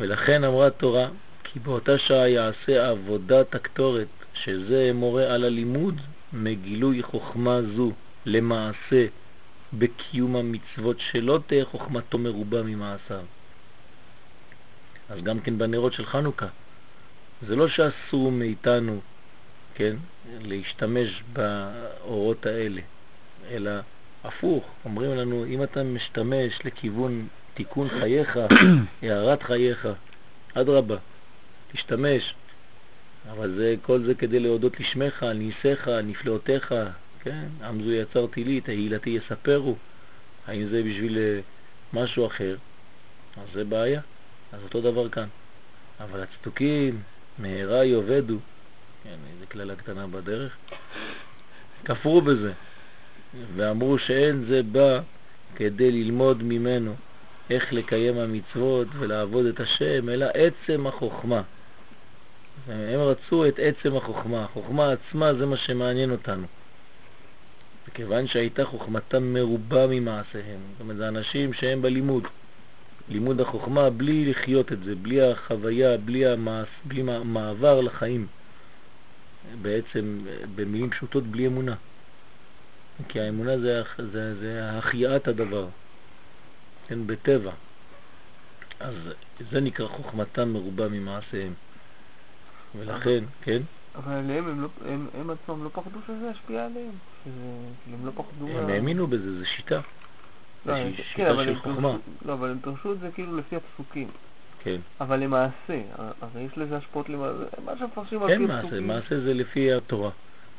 [0.00, 1.08] ולכן אמרה התורה,
[1.44, 6.00] כי באותה שעה יעשה עבודת הקטורת, שזה מורה על הלימוד,
[6.32, 7.92] מגילוי חוכמה זו
[8.26, 9.06] למעשה
[9.72, 13.24] בקיום המצוות שלא תהיה חוכמתו מרובה ממעשיו.
[15.08, 16.46] אז גם כן בנרות של חנוכה,
[17.48, 19.00] זה לא שאסור מאיתנו,
[19.74, 19.96] כן,
[20.40, 22.80] להשתמש באורות האלה,
[23.50, 23.70] אלא
[24.24, 28.38] הפוך, אומרים לנו, אם אתה משתמש לכיוון תיקון חייך,
[29.02, 29.88] הערת חייך,
[30.54, 30.96] אדרבה,
[31.72, 32.34] תשתמש.
[33.30, 36.74] אבל זה, כל זה כדי להודות לשמך, ניסיך, נפלאותיך,
[37.22, 37.44] כן?
[37.62, 39.76] עם זו יצרתי לי, תהילתי יספרו.
[40.46, 41.40] האם זה בשביל אה,
[41.92, 42.56] משהו אחר?
[43.36, 44.00] אז זה בעיה.
[44.52, 45.28] אז אותו דבר כאן.
[46.00, 47.02] אבל הצדוקים,
[47.38, 48.38] מהרה יאבדו,
[49.04, 50.56] כן, איזה כללה קטנה בדרך,
[51.84, 52.52] כפרו בזה,
[53.56, 55.00] ואמרו שאין זה בא
[55.56, 56.94] כדי ללמוד ממנו
[57.50, 61.42] איך לקיים המצוות ולעבוד את השם, אלא עצם החוכמה.
[62.66, 64.44] הם רצו את עצם החוכמה.
[64.44, 66.46] החוכמה עצמה זה מה שמעניין אותנו.
[67.88, 72.26] וכיוון שהייתה חוכמתם מרובה ממעשיהם, זאת אומרת, זה אנשים שהם בלימוד.
[73.08, 78.26] לימוד החוכמה בלי לחיות את זה, בלי החוויה, בלי, המעש, בלי מעבר לחיים.
[79.62, 80.18] בעצם,
[80.54, 81.74] במילים פשוטות, בלי אמונה.
[83.08, 83.82] כי האמונה זה,
[84.12, 85.68] זה, זה החייאת הדבר,
[86.86, 87.52] כן, בטבע.
[88.80, 88.94] אז
[89.50, 91.54] זה נקרא חוכמתם מרובה ממעשיהם.
[92.74, 93.62] ולכן, כן?
[93.94, 96.92] אבל עליהם הם, לא, הם, הם עצמם לא פחדו שזה ישפיע עליהם?
[97.24, 97.40] שזה,
[97.92, 98.48] הם לא פחדו...
[98.48, 99.80] הם האמינו בזה, זו שיטה.
[100.66, 101.96] לא, זה כן, שיטה אבל של חוכמה.
[102.24, 104.08] לא, אבל הם פירשו את זה כאילו לפי הפסוקים.
[104.58, 104.80] כן.
[105.00, 108.86] אבל למעשה, הר- הרי יש לזה השפעות למעשה, מה שמפרשים על אין פי מעשה, הפסוקים.
[108.86, 110.10] מעשה זה לפי התורה.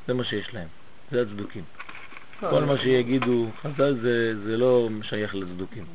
[0.07, 0.68] זה מה שיש להם.
[1.11, 1.63] זה הצדוקים.
[2.41, 5.86] לא, כל אני- מה שיגידו חז"ל זה, זה לא שייך לצדוקים.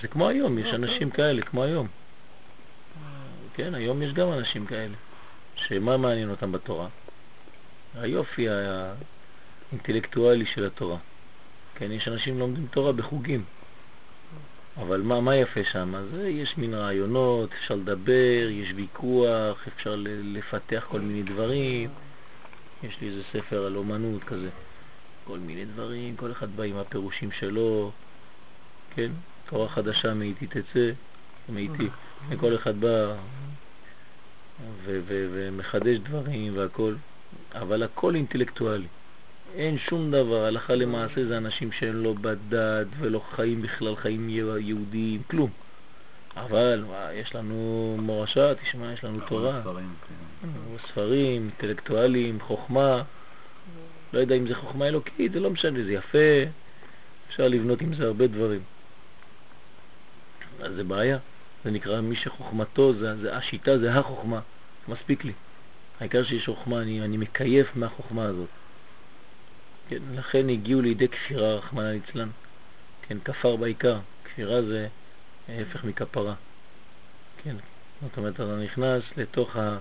[0.00, 1.88] זה כמו היום, יש לא, אנשים כאלה, כמו היום.
[3.54, 4.96] כן, היום יש גם אנשים כאלה.
[5.66, 6.88] שמה מעניין אותם בתורה?
[7.94, 10.98] היופי האינטלקטואלי של התורה.
[11.74, 13.44] כן, יש אנשים לומדים תורה בחוגים.
[14.76, 15.94] אבל מה, מה יפה שם?
[15.94, 21.90] אז אה, יש מין רעיונות, אפשר לדבר, יש ויכוח, אפשר לפתח כל מיני דברים.
[22.82, 24.48] יש לי איזה ספר על אומנות כזה.
[25.24, 27.92] כל מיני דברים, כל אחד בא עם הפירושים שלו,
[28.94, 29.10] כן?
[29.48, 30.90] תורה חדשה מאיתי תצא,
[31.48, 31.88] מאיתי.
[32.28, 33.16] וכל אחד בא
[35.08, 36.94] ומחדש דברים והכל,
[37.54, 38.86] אבל הכל אינטלקטואלי.
[39.54, 44.28] אין שום דבר, הלכה למעשה זה אנשים שהם לא בדת ולא חיים בכלל חיים
[44.58, 45.50] יהודיים, כלום.
[46.36, 46.84] אבל
[47.14, 50.48] יש לנו מורשה, תשמע, יש לנו תורה, ספרים, כן.
[50.88, 53.02] ספרים, אינטלקטואליים, חוכמה.
[54.12, 56.42] לא יודע אם זה חוכמה אלוקית, זה לא משנה, זה יפה,
[57.28, 58.60] אפשר לבנות עם זה הרבה דברים.
[60.60, 61.18] אז זה בעיה,
[61.64, 64.40] זה נקרא מי שחוכמתו, זה, זה השיטה זה החוכמה,
[64.88, 65.32] מספיק לי.
[66.00, 68.48] העיקר שיש חוכמה, אני, אני מקייף מהחוכמה הזאת.
[69.88, 72.28] כן, לכן הגיעו לידי כפירה, רחמנא ליצלן.
[73.02, 74.88] כן, כפר בעיקר, כפירה זה
[75.48, 76.34] ההפך מכפרה.
[77.44, 77.56] כן,
[78.02, 79.78] זאת אומרת, אתה נכנס לתוך ה...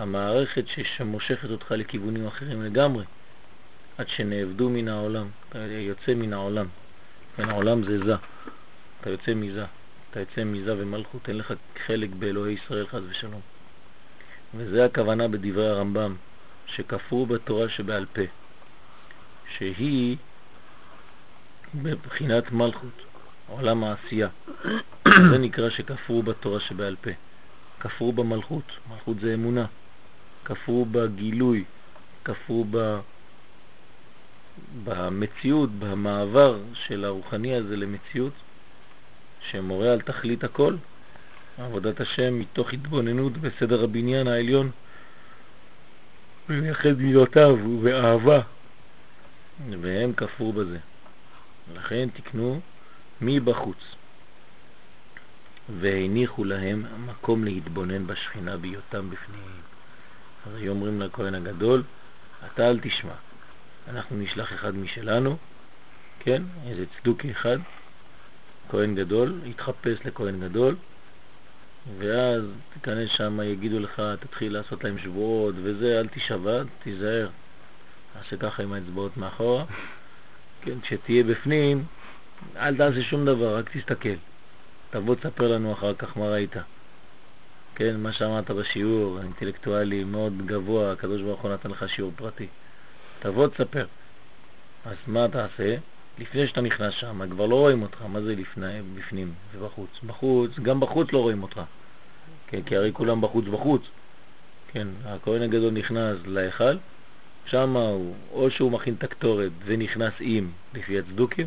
[0.00, 0.64] המערכת
[0.96, 3.04] שמושכת אותך לכיוונים אחרים לגמרי,
[3.98, 6.66] עד שנאבדו מן העולם, אתה יוצא מן העולם,
[7.36, 8.14] כן, העולם זה זה,
[9.00, 9.64] אתה יוצא מזה,
[10.10, 11.52] אתה יוצא מזה ומלכות, אין לך
[11.86, 13.40] חלק באלוהי ישראל חס ושלום.
[14.54, 16.16] וזה הכוונה בדברי הרמב"ם,
[16.66, 18.22] שכפרו בתורה שבעל פה,
[19.56, 20.16] שהיא
[21.74, 23.02] בבחינת מלכות,
[23.46, 24.28] עולם העשייה.
[25.30, 27.10] זה נקרא שכפרו בתורה שבעל פה.
[27.80, 29.66] כפרו במלכות, מלכות זה אמונה.
[30.44, 31.64] כפרו בגילוי,
[32.24, 33.00] כפרו ב...
[34.84, 38.32] במציאות, במעבר של הרוחני הזה למציאות,
[39.40, 40.76] שמורה על תכלית הכל,
[41.58, 44.70] עבודת השם מתוך התבוננות בסדר הבניין העליון,
[46.48, 48.40] ומייחד מילותיו ובאהבה,
[49.80, 50.78] והם כפרו בזה.
[51.74, 52.60] לכן תקנו
[53.20, 53.96] מבחוץ,
[55.80, 59.42] והניחו להם מקום להתבונן בשכינה בהיותם בפנים.
[60.46, 61.82] אז היו אומרים לכהן הגדול,
[62.46, 63.14] אתה אל תשמע,
[63.88, 65.36] אנחנו נשלח אחד משלנו,
[66.20, 67.58] כן, איזה צדוקי אחד,
[68.70, 70.76] כהן גדול, יתחפש לכהן גדול,
[71.98, 72.42] ואז
[72.72, 77.28] תיכנס שם, יגידו לך, תתחיל לעשות להם שבועות וזה, אל תישבע, תיזהר.
[78.12, 79.64] תעשה ככה עם האצבעות מאחורה,
[80.62, 81.84] כן, כשתהיה בפנים,
[82.56, 84.14] אל תעשה שום דבר, רק תסתכל.
[84.90, 86.56] תבוא תספר לנו אחר כך מה ראית.
[87.74, 92.46] כן, מה שאמרת בשיעור, האינטלקטואלי מאוד גבוה, הקדוש ברוך הוא נתן לך שיעור פרטי.
[93.20, 93.86] תבוא תספר.
[94.84, 95.76] אז מה תעשה?
[96.20, 99.90] לפני שאתה נכנס שם, כבר לא רואים אותך, מה זה לפני, בפנים ובחוץ?
[100.06, 101.60] בחוץ, גם בחוץ לא רואים אותך.
[102.46, 103.82] כן, כי הרי כולם בחוץ בחוץ.
[104.72, 106.76] כן, הכהן הגדול נכנס להיכל,
[107.46, 111.46] שם הוא, או שהוא מכין את הקטורת ונכנס עם, לפי הצדוקים,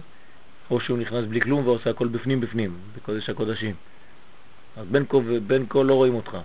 [0.71, 3.75] או שהוא נכנס בלי כלום ועושה הכל בפנים בפנים, בקודש הקודשים.
[4.77, 6.37] אז בין כה ובין כה לא רואים אותך.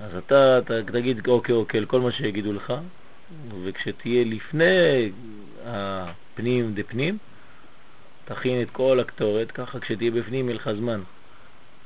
[0.00, 2.72] אז אתה, אתה תגיד אוקיי אוקיי לכל מה שיגידו לך,
[3.64, 5.10] וכשתהיה לפני
[5.64, 7.18] הפנים דפנים,
[8.28, 11.00] תכין את כל הקטורת, ככה כשתהיה בפנים יהיה לך זמן.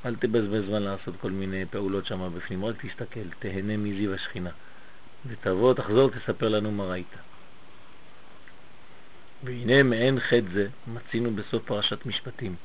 [0.06, 4.50] אל תבזבז זמן לעשות כל מיני פעולות שם בפנים, רק תסתכל, תהנה מזיו השכינה.
[5.26, 7.14] ותבוא, תחזור, תספר לנו מה ראית.
[9.42, 12.56] והנה מעין חטא זה מצינו בסוף פרשת משפטים.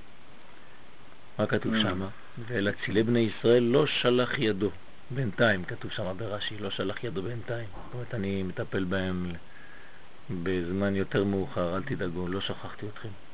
[1.39, 1.73] מה כתוב.
[1.81, 2.07] שם?
[2.47, 4.69] ולצילי בני ישראל לא שלח ידו.
[5.11, 7.69] בינתיים, כתוב שם ברש"י, לא שלח ידו בינתיים.
[7.85, 9.31] זאת אומרת, אני מטפל בהם
[10.29, 13.26] בזמן יותר מאוחר, אל תדאגו, לא שכחתי אתכם.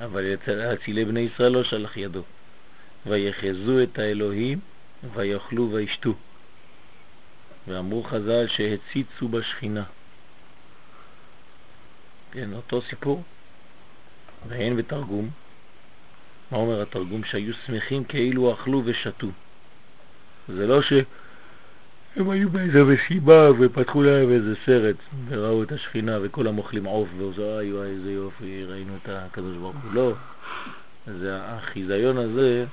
[0.00, 0.34] אבל
[0.74, 2.22] אצילי בני ישראל לא שלח ידו.
[3.06, 4.60] ויחזו את האלוהים
[5.14, 6.14] ויאכלו וישתו.
[7.68, 9.84] ואמרו חז"ל שהציצו בשכינה.
[12.32, 13.22] כן, אותו סיפור.
[14.48, 15.30] ואין בתרגום.
[16.50, 17.24] מה אומר התרגום?
[17.24, 19.28] שהיו שמחים כאילו אכלו ושתו.
[20.48, 20.82] זה לא
[22.18, 24.96] שהם היו באיזה מסיבה ופתחו להם איזה סרט
[25.28, 29.76] וראו את השכינה וכולם אוכלים עוף ועוזו, איי וואי איזה יופי, ראינו את הקדוש ברוך
[29.82, 29.92] הוא.
[29.92, 30.12] לא.
[31.06, 32.64] זה החיזיון הזה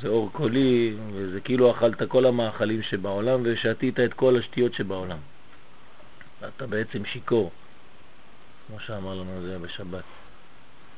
[0.00, 5.18] זה אור קולי, וזה כאילו אכלת כל המאכלים שבעולם ושתית את כל השטויות שבעולם.
[6.40, 7.50] ואתה בעצם שיכור,
[8.68, 10.04] כמו שאמר לנו זה בשבת.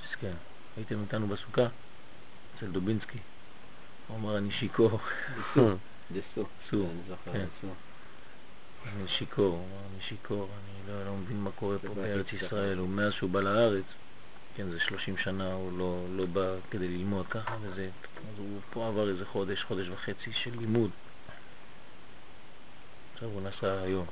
[0.05, 0.35] מסכן.
[0.77, 1.67] הייתם איתנו בסוכה?
[2.57, 3.19] אצל דובינסקי.
[4.09, 4.99] הוא אמר, אני שיכור.
[6.13, 6.49] דסו.
[6.71, 6.77] סו.
[6.91, 7.47] אני זוכר, כן.
[7.59, 7.75] דסו.
[8.87, 12.81] אני שיכור, הוא אמר, אני שיכור, אני לא, לא מבין מה קורה פה בארץ ישראל.
[12.81, 13.85] ומאז שהוא בא לארץ,
[14.55, 17.91] כן, זה 30 שנה, הוא לא, לא בא כדי ללמוד ככה, וזה,
[18.33, 20.91] אז הוא פה עבר איזה חודש, חודש וחצי של לימוד.
[23.15, 24.07] עכשיו הוא נסע היום,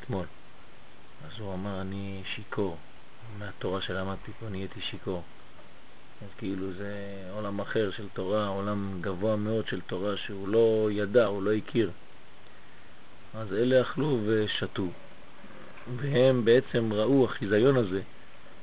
[0.00, 0.26] אתמול.
[1.26, 2.76] אז הוא אמר, אני שיכור.
[3.38, 5.22] מהתורה שלמדתי פה נהייתי שיכור.
[6.38, 6.92] כאילו זה
[7.32, 11.90] עולם אחר של תורה, עולם גבוה מאוד של תורה שהוא לא ידע, הוא לא הכיר.
[13.34, 14.86] אז אלה אכלו ושתו,
[15.96, 18.00] והם בעצם ראו, החיזיון הזה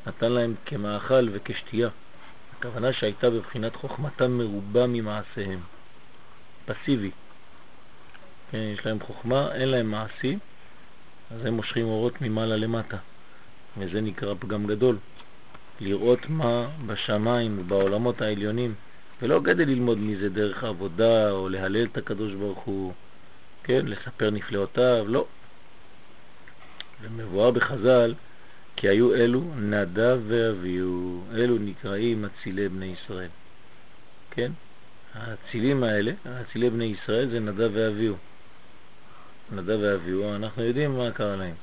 [0.07, 1.89] נתן להם כמאכל וכשתייה.
[2.57, 5.59] הכוונה שהייתה בבחינת חוכמתם מרובה ממעשיהם.
[6.65, 7.11] פסיבי.
[8.51, 10.37] כן, יש להם חוכמה, אין להם מעשי,
[11.31, 12.97] אז הם מושכים אורות ממעלה למטה.
[13.77, 14.97] וזה נקרא פגם גדול.
[15.79, 18.73] לראות מה בשמיים ובעולמות העליונים,
[19.21, 22.93] ולא כדי ללמוד מזה דרך העבודה או להלל את הקדוש ברוך הוא,
[23.63, 25.25] כן, לספר נפלאותיו, לא.
[27.01, 28.13] ומבואר בחז"ל
[28.75, 33.29] כי היו אלו נדב ואביהו, אלו נקראים אצילי בני ישראל.
[34.31, 34.51] כן?
[35.13, 38.15] האצילים האלה, האצילי בני ישראל זה נדב ואביהו.
[39.51, 41.55] נדב ואביהו, אנחנו יודעים מה קרה להם.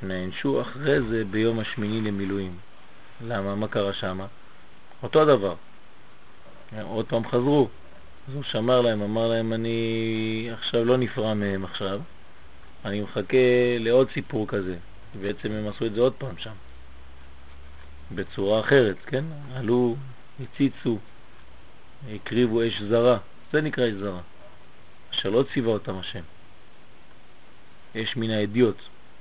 [0.00, 2.56] שנענשו אחרי זה ביום השמיני למילואים.
[3.20, 3.54] למה?
[3.54, 4.20] מה קרה שם?
[5.02, 5.54] אותו דבר.
[6.82, 7.68] עוד פעם חזרו.
[8.28, 12.00] אז הוא שמר להם, אמר להם, אני עכשיו לא נפרע מהם עכשיו,
[12.84, 13.36] אני מחכה
[13.78, 14.76] לעוד סיפור כזה.
[15.20, 16.52] בעצם הם עשו את זה עוד פעם שם,
[18.14, 19.24] בצורה אחרת, כן?
[19.54, 19.96] עלו,
[20.40, 20.98] הציצו,
[22.14, 23.18] הקריבו אש זרה,
[23.52, 24.20] זה נקרא אש זרה,
[25.12, 26.22] אשר לא ציווה אותם השם.
[27.96, 28.76] אש מן האדיוט,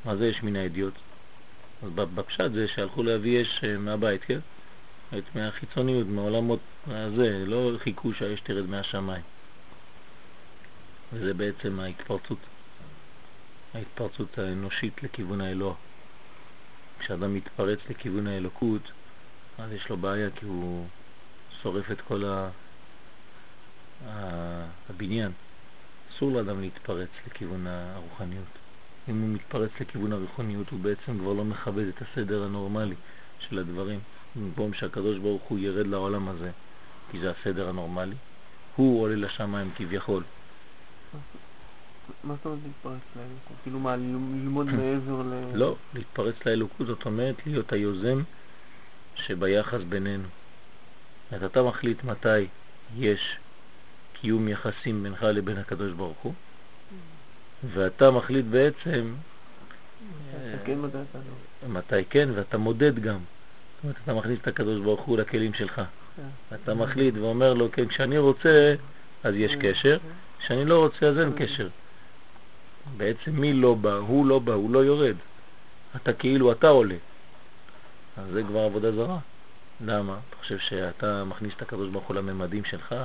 [0.06, 0.94] מה זה אש מן האדיוט?
[1.84, 4.40] אז בפשט זה שהלכו להביא אש אה, מהבית, כן?
[5.18, 9.24] את מהחיצוניות, מעולמות הזה, לא חיכו שהאש תרד מהשמיים.
[11.14, 12.38] וזה בעצם ההתפרצות.
[13.74, 15.74] ההתפרצות האנושית לכיוון האלוה.
[17.00, 18.82] כשאדם מתפרץ לכיוון האלוקות,
[19.58, 20.88] אז יש לו בעיה כי הוא
[21.62, 22.50] שורף את כל ה...
[24.90, 25.32] הבניין.
[26.12, 28.61] אסור לאדם להתפרץ לכיוון הרוחניות.
[29.12, 32.96] אם הוא מתפרץ לכיוון הרוחניות הוא בעצם כבר לא מכבד את הסדר הנורמלי
[33.40, 34.00] של הדברים.
[34.36, 36.52] במקום שהקדוש ברוך הוא ירד לעולם הזה,
[37.12, 38.16] כי זה הסדר הנורמלי,
[38.76, 40.24] הוא עולה לשמיים כביכול.
[42.24, 43.58] מה זאת אומרת להתפרץ לאלוקות?
[43.64, 45.58] כאילו מה, ללמוד מעבר ל...
[45.58, 48.22] לא, להתפרץ לאלוקות זאת אומרת להיות היוזם
[49.16, 50.28] שביחס בינינו.
[51.32, 52.48] אז אתה מחליט מתי
[52.96, 53.38] יש
[54.14, 56.34] קיום יחסים בינך לבין הקדוש ברוך הוא,
[57.64, 59.14] ואתה מחליט בעצם
[60.66, 60.80] כן,
[61.68, 63.20] מתי כן, ואתה מודד גם.
[63.76, 65.82] זאת אומרת, אתה מכניס את הקדוש ברוך הוא לכלים שלך.
[66.16, 66.56] כן.
[66.56, 68.76] אתה מחליט ואומר לו, כן, כשאני רוצה,
[69.24, 69.98] אז יש קשר,
[70.40, 71.68] כשאני לא רוצה, אז אין קשר.
[72.98, 73.94] בעצם מי לא בא?
[73.94, 75.16] הוא לא בא, הוא לא יורד.
[75.96, 76.96] אתה כאילו, אתה עולה.
[78.18, 79.20] אז זה כבר עבודה זרה.
[79.86, 80.20] למה?
[80.30, 82.96] אתה חושב שאתה מכניס את הקדוש ברוך הוא לממדים שלך,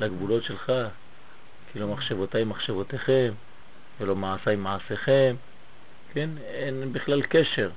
[0.00, 0.72] לגבולות שלך,
[1.72, 3.32] כאילו מחשבותיי מחשבותיכם,
[4.00, 5.36] ולא מעשיי מעשיכם,
[6.12, 6.30] כן?
[6.38, 7.70] אין בכלל קשר.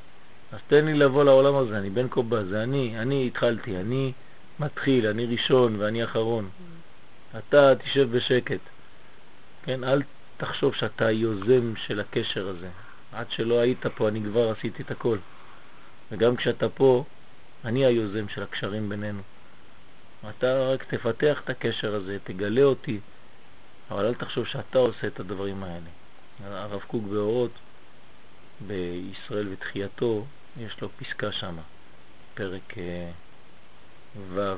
[0.52, 4.14] אז תן לי לבוא לעולם הזה, אני בן קובה, זה אני, אני התחלתי, אני
[4.60, 6.50] מתחיל, אני ראשון ואני אחרון.
[7.38, 8.60] אתה תשב בשקט.
[9.64, 10.02] כן, אל
[10.38, 12.70] תחשוב שאתה היוזם של הקשר הזה.
[13.12, 15.18] עד שלא היית פה אני כבר עשיתי את הכל.
[16.12, 17.04] וגם כשאתה פה,
[17.66, 19.22] אני היוזם של הקשרים בינינו.
[20.30, 23.00] אתה רק תפתח את הקשר הזה, תגלה אותי,
[23.92, 26.01] אבל אל תחשוב שאתה עושה את הדברים האלה.
[26.44, 27.52] הרב קוק באורות,
[28.68, 30.26] בישראל ותחייתו,
[30.58, 31.58] יש לו פסקה שם,
[32.34, 33.12] פרק אה,
[34.34, 34.56] ו',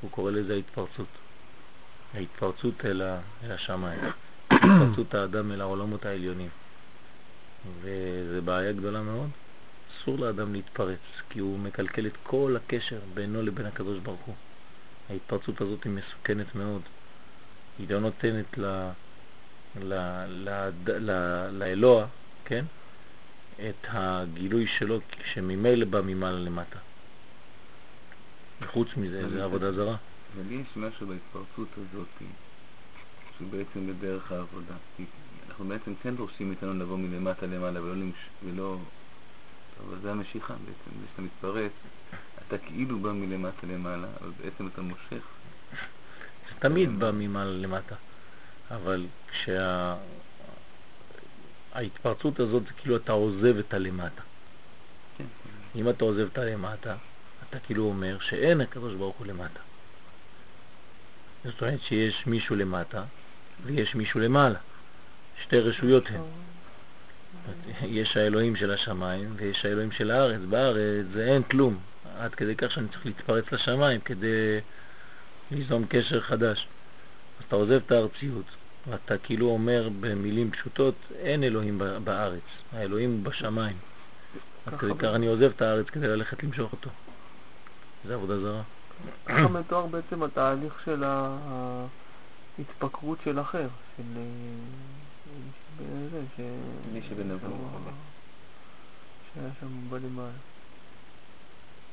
[0.00, 1.08] הוא קורא לזה ההתפרצות.
[2.14, 3.02] ההתפרצות אל,
[3.42, 4.00] אל השמיים,
[4.50, 6.50] התפרצות האדם אל העולמות העליונים.
[7.80, 9.30] וזה בעיה גדולה מאוד,
[9.90, 11.00] אסור לאדם להתפרץ,
[11.30, 14.34] כי הוא מקלקל את כל הקשר בינו לבין הקדוש ברוך הוא.
[15.08, 16.82] ההתפרצות הזאת היא מסוכנת מאוד.
[17.78, 18.90] היא לא נותנת ל...
[21.52, 22.06] לאלוה,
[22.44, 22.64] כן?
[23.54, 25.00] את הגילוי שלו
[25.32, 26.78] שממילא בא ממעלה למטה.
[28.60, 29.96] וחוץ מזה, זה עבודה זרה.
[30.34, 32.08] אבל יש משהו בהתפרצות הזאת
[33.36, 34.74] שהוא בעצם בדרך העבודה.
[35.48, 38.04] אנחנו בעצם כן דורשים מאיתנו לבוא מלמטה למעלה ולא.
[38.44, 38.78] ולא...
[39.80, 41.72] אבל זה המשיכה בעצם, זה שאתה מתפרץ,
[42.46, 45.24] אתה כאילו בא מלמטה למעלה, אבל בעצם אתה מושך.
[46.48, 47.94] זה תמיד בא ממעלה למטה,
[48.70, 49.06] אבל
[51.72, 54.22] כשההתפרצות הזאת זה כאילו אתה עוזב את הלמטה.
[55.18, 55.24] כן.
[55.76, 56.96] אם אתה עוזב את הלמטה,
[57.48, 59.60] אתה כאילו אומר שאין הקדוש ברוך הוא למטה.
[61.44, 63.04] זאת אומרת שיש מישהו למטה
[63.64, 64.58] ויש מישהו למעלה.
[65.42, 66.20] שתי רשויות הן.
[67.82, 70.40] יש האלוהים של השמיים ויש האלוהים של הארץ.
[70.48, 71.78] בארץ זה אין כלום,
[72.18, 74.60] עד כדי כך שאני צריך להתפרץ לשמיים כדי
[75.50, 76.66] ליזום קשר חדש.
[77.38, 78.44] אז אתה עוזב את הארציות,
[78.86, 83.76] ואתה כאילו אומר במילים פשוטות, אין אלוהים בארץ, האלוהים הוא בשמיים.
[84.66, 86.90] כך אני עוזב את הארץ כדי ללכת למשוך אותו.
[88.04, 88.62] זה עבודה זרה.
[89.26, 91.04] ככה מתואר בעצם התהליך של
[92.58, 94.02] ההתפקרות של אחר, של...
[96.10, 96.40] זה, ש...
[96.92, 97.48] מי שבנבוא.
[99.34, 100.30] שהיה שם בלמעלה.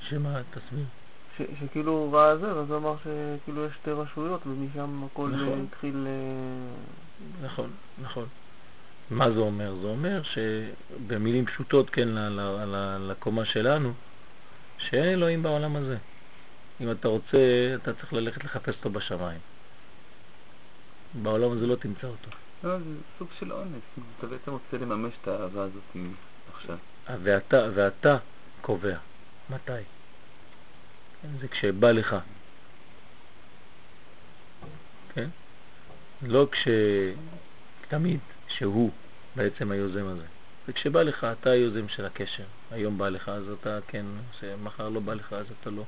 [0.09, 0.85] שמה, תסביר.
[1.37, 5.59] ש- שכאילו הוא ראה זה, אז הוא אמר שכאילו יש שתי רשויות ומשם הכל נכון.
[5.59, 6.07] אה, התחיל...
[6.07, 8.27] אה, נכון, נכון.
[9.09, 9.75] מה זה אומר?
[9.81, 13.93] זה אומר שבמילים פשוטות, כן, ל- ל- ל- לקומה שלנו,
[14.77, 15.97] שאין אלוהים בעולם הזה.
[16.81, 17.37] אם אתה רוצה,
[17.75, 19.39] אתה צריך ללכת לחפש אותו בשמיים.
[21.13, 22.29] בעולם הזה לא תמצא אותו.
[22.63, 22.85] לא, זה
[23.19, 23.83] סוג של אונס.
[24.17, 25.83] אתה בעצם רוצה לממש את האהבה הזאת
[26.53, 26.77] עכשיו.
[27.23, 28.17] ואתה, ואתה
[28.61, 28.97] קובע.
[29.49, 29.71] מתי?
[31.41, 32.15] זה כשבא לך.
[35.13, 35.29] כן?
[36.21, 36.67] לא כש...
[37.89, 38.91] תמיד, שהוא
[39.35, 40.25] בעצם היוזם הזה.
[40.67, 42.45] זה כשבא לך, אתה היוזם של הקשר.
[42.71, 45.83] היום בא לך, אז אתה כן, עושה, מחר לא בא לך, אז אתה לא.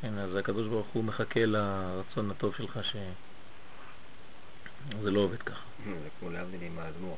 [0.00, 2.96] כן, אז הקדוש ברוך הוא מחכה לרצון הטוב שלך ש...
[5.02, 5.64] זה לא עובד ככה.
[5.84, 7.16] זה כמו להבדיל עם האדמו"ר.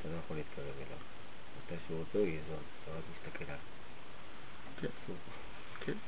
[0.00, 0.98] אתה לא יכול להתקרב אליו.
[1.58, 3.58] מתי שהוא רוצה הוא ייזון, אתה רק מסתכל עליו.
[4.80, 5.12] כן.
[5.80, 5.98] כן.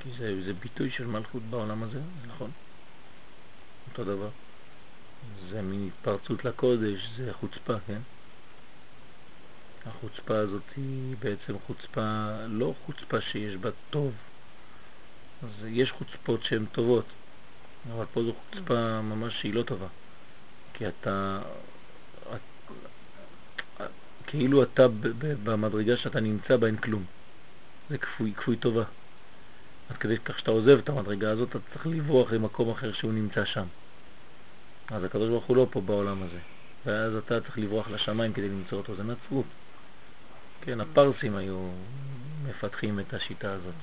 [0.00, 2.50] כי זה, זה ביטוי של מלכות בעולם הזה, זה נכון.
[3.90, 4.30] אותו דבר.
[5.50, 8.00] זה מין התפרצות לקודש, זה חוצפה, כן?
[9.86, 14.12] החוצפה הזאת היא בעצם חוצפה, לא חוצפה שיש בה טוב.
[15.42, 17.06] אז יש חוצפות שהן טובות,
[17.92, 19.88] אבל פה זו חוצפה ממש שהיא לא טובה.
[20.74, 21.42] כי אתה,
[22.34, 22.72] את,
[24.26, 24.86] כאילו אתה
[25.44, 27.15] במדרגה שאתה נמצא בה אין כלום.
[27.90, 28.84] זה כפוי, כפוי טובה.
[29.90, 33.44] עד כדי כך שאתה עוזב את המדרגה הזאת, אתה צריך לברוח למקום אחר שהוא נמצא
[33.44, 33.66] שם.
[34.88, 36.38] אז הקדוש ברוך הוא לא פה בעולם הזה.
[36.86, 39.46] ואז אתה צריך לברוח לשמיים כדי למצוא אותו, זה נצרות.
[40.60, 41.68] כן, הפרסים היו
[42.44, 43.74] מפתחים את השיטה הזאת.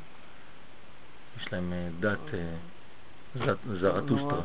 [1.42, 4.42] יש להם אה, דת אה, זרטוסטרה.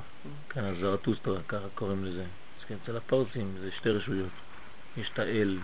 [0.49, 2.23] כן, אז זרטוסטרה, ככה קוראים לזה.
[2.23, 4.31] אז כן, אצל הפרסים זה שתי רשויות.
[4.97, 5.59] יש את האל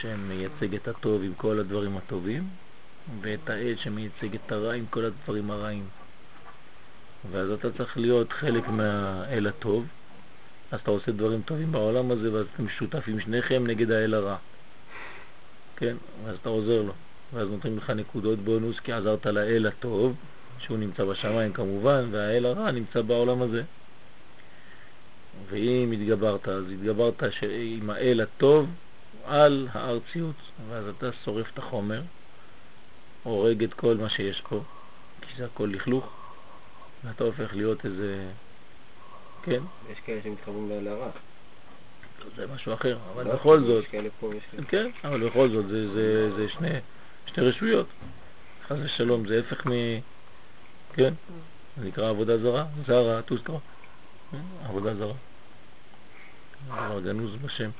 [0.00, 2.48] שמייצג את הטוב עם כל הדברים הטובים,
[3.20, 5.88] ואת האל שמייצג את הרע עם כל הדברים הרעים.
[7.30, 9.86] ואז אתה צריך להיות חלק מהאל הטוב,
[10.70, 14.36] אז אתה עושה דברים טובים בעולם הזה, ואז אתם שותפים שניכם נגד האל הרע.
[15.76, 15.96] כן?
[16.24, 16.92] ואז אתה עוזר לו.
[17.32, 20.16] ואז נותנים לך נקודות בונוס כי עזרת לאל הטוב,
[20.58, 23.62] שהוא נמצא בשמיים כמובן, והאל הרע נמצא בעולם הזה.
[25.50, 28.68] ואם התגברת, אז התגברת עם האל הטוב
[29.24, 30.36] על הארציות,
[30.68, 32.02] ואז אתה שורף את החומר,
[33.26, 34.60] הורג את כל מה שיש פה,
[35.20, 36.08] כי זה הכל לכלוך,
[37.04, 38.28] ואתה הופך להיות איזה...
[39.42, 41.10] כן, יש כאלה שמתחברים לאל הרע.
[42.36, 43.84] זה משהו אחר, אבל לא, בכל זאת.
[44.68, 46.68] כן, אבל בכל זאת, זה, זה, זה שני,
[47.26, 47.86] שתי רשויות.
[48.66, 49.70] חס ושלום, זה הפך מ...
[50.92, 51.14] כן,
[51.76, 53.58] זה נקרא עבודה זרה, זרה, טוסטרה.
[54.64, 55.14] עבודה זרה.
[56.94, 57.70] זה גנוז בשם.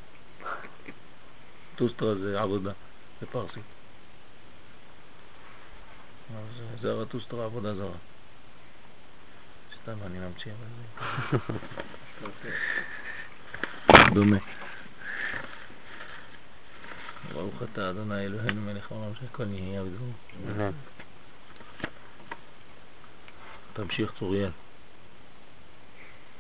[1.76, 2.72] טוסטרה זה עבודה,
[3.22, 3.62] בפרסית.
[3.62, 3.75] אז
[6.34, 6.40] אה,
[6.80, 7.96] זרה טוסטרה, עבודה זרה.
[9.82, 10.66] סתם אני ממציא, אבל
[11.30, 12.38] זה
[14.14, 14.36] דומה.
[17.32, 20.12] ברוך אתה אדוני אלוהינו מלך העולם שהכל נהיה בדברו.
[20.46, 20.70] אמן.
[23.72, 24.50] תמשיך צוריאל.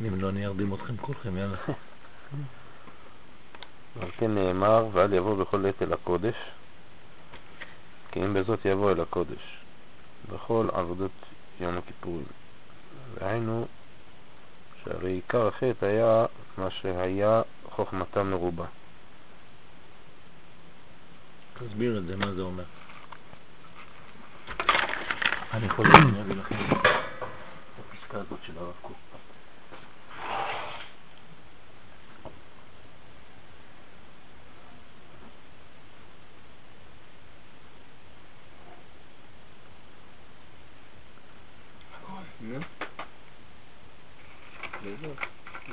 [0.00, 1.56] אם לא אני ארדים אתכם כולכם, יאללה.
[4.00, 6.34] על כן נאמר, ואל יבוא בכל עת אל הקודש,
[8.10, 9.58] כי אם בזאת יבוא אל הקודש,
[10.28, 11.10] בכל עבודות
[11.60, 12.26] יום הכיפורים.
[13.14, 13.66] והיינו,
[14.84, 16.26] שהרי עיקר החטא היה
[16.58, 18.66] מה שהיה חוכמתם מרובה.
[21.54, 22.64] תסביר את זה, מה זה אומר.
[25.52, 26.76] אני יכול להביא לכם את
[27.78, 28.96] הפסקה הזאת של הרב קוק.
[42.40, 42.58] נו.
[44.84, 45.18] בזאת.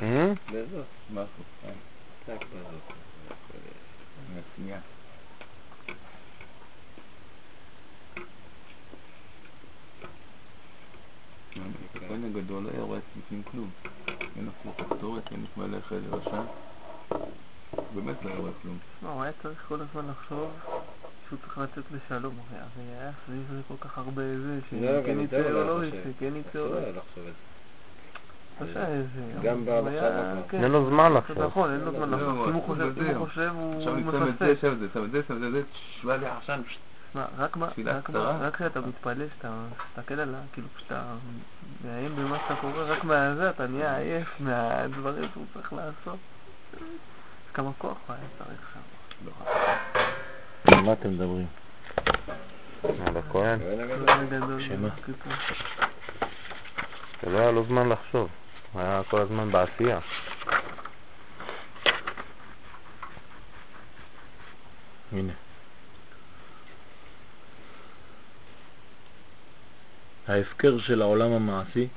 [0.02, 0.34] אה?
[0.52, 0.86] בזאת.
[1.10, 2.63] מה החוצה?
[4.34, 4.80] מהשנייה.
[11.96, 13.70] הכהן הגדול לא רואה בפנים כלום.
[14.36, 16.42] אין אפילו כפתורת, אין את מלך רשע.
[17.94, 18.78] באמת לא רואה כלום.
[19.04, 20.52] לא, הוא היה צריך כל הזמן לחשוב
[21.28, 25.64] שהוא צריך לצאת לשלום, הרי היה סביב זה כל כך הרבה זה, שכן יצא או
[25.64, 25.98] לא יצא.
[26.20, 27.32] כן יצא או לא
[29.44, 30.42] גם היה- כבר.
[30.50, 31.40] כן, אין לו זמן לחשוב.
[31.44, 32.48] נכון, אין לו לא, זמן לא, לחשוב.
[32.48, 33.16] אם הוא הוא חושב.
[33.16, 34.62] הוא חושב, הוא עכשיו אני שם את זה, מפספס.
[34.62, 35.62] שם את זה, שם את זה, שם את זה,
[36.02, 36.62] שבא לי עשן.
[37.16, 38.34] מה, רק מה, תפילה רק קצרה.
[38.38, 39.52] מה, רק כשאתה מתפלל, שאתה
[39.90, 40.40] מסתכל על ה...
[40.54, 41.04] כאילו, כשאתה
[41.86, 46.18] מאיים במה שאתה קורא, רק מהזה אתה נהיה עייף מהדברים שהוא צריך לעשות.
[47.54, 48.80] כמה כוח הוא היה צריך שם.
[50.74, 51.46] על מה אתם מדברים?
[52.84, 53.60] על הכהן.
[54.60, 54.90] שמה?
[57.22, 58.30] שלא היה לו זמן לחשוב.
[58.76, 60.00] היה כל הזמן בעשייה.
[65.12, 65.34] הנה.
[70.28, 71.88] ההפקר של העולם המעשי,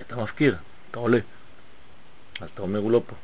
[0.00, 0.56] אתה מפקיר,
[0.90, 1.18] אתה עולה.
[2.40, 3.16] אז אתה אומר, הוא לא פה.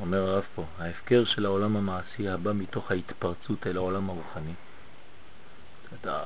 [0.00, 4.52] אומר הרב פה, ההפקר של העולם המעשי הבא מתוך ההתפרצות אל העולם הרוחני.
[6.00, 6.24] אתה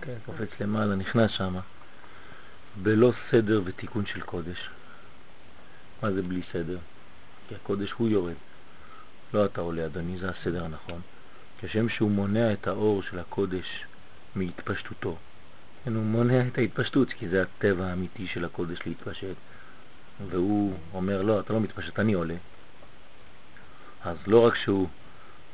[0.00, 1.56] כן, קופץ למעלה, נכנס שם,
[2.82, 4.68] בלא סדר ותיקון של קודש.
[6.02, 6.78] מה זה בלי סדר?
[7.48, 8.34] כי הקודש הוא יורד.
[9.34, 11.00] לא אתה עולה, אדוני, זה הסדר הנכון.
[11.60, 13.84] כשם שהוא מונע את האור של הקודש
[14.34, 15.16] מהתפשטותו.
[15.84, 19.36] כן, הוא מונע את ההתפשטות, כי זה הטבע האמיתי של הקודש להתפשט.
[20.30, 22.36] והוא אומר, לא, אתה לא מתפשט, אני עולה.
[24.04, 24.88] אז לא רק שהוא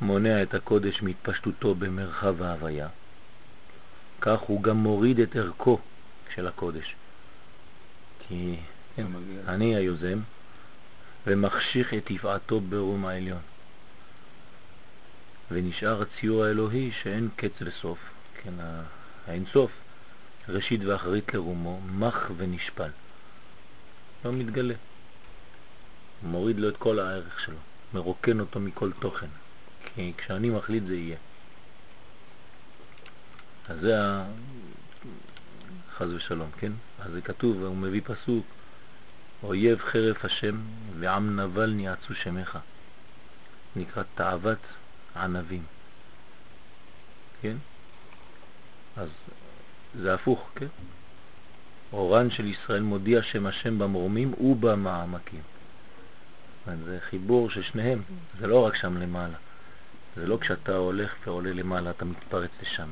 [0.01, 2.87] מונע את הקודש מהתפשטותו במרחב ההוויה,
[4.21, 5.79] כך הוא גם מוריד את ערכו
[6.35, 6.95] של הקודש.
[8.27, 8.55] כי
[8.95, 9.07] כן.
[9.47, 10.19] אני היוזם,
[11.27, 13.41] ומחשיך את יפעתו ברום העליון.
[15.51, 17.99] ונשאר הציור האלוהי שאין קץ וסוף,
[18.43, 18.53] כן,
[19.27, 19.71] האינסוף,
[20.49, 22.89] ראשית ואחרית לרומו, מח ונשפל.
[24.25, 24.73] לא מתגלה.
[26.23, 27.57] מוריד לו את כל הערך שלו,
[27.93, 29.27] מרוקן אותו מכל תוכן.
[29.95, 31.17] כי כשאני מחליט זה יהיה.
[33.69, 33.95] אז זה.
[35.97, 36.71] חז ושלום, כן?
[36.99, 38.45] אז זה כתוב, הוא מביא פסוק,
[39.43, 40.61] אויב חרף השם
[40.99, 42.57] ועם נבל ניעצו שמך.
[43.75, 44.59] נקרא תאוות
[45.15, 45.63] ענבים.
[47.41, 47.55] כן?
[48.97, 49.09] אז
[50.01, 50.67] זה הפוך, כן?
[51.93, 55.41] אורן של ישראל מודיע שם השם במרומים ובמעמקים.
[56.85, 58.01] זה חיבור של שניהם,
[58.39, 59.37] זה לא רק שם למעלה.
[60.15, 62.89] זה לא כשאתה הולך ועולה למעלה, אתה מתפרץ לשם.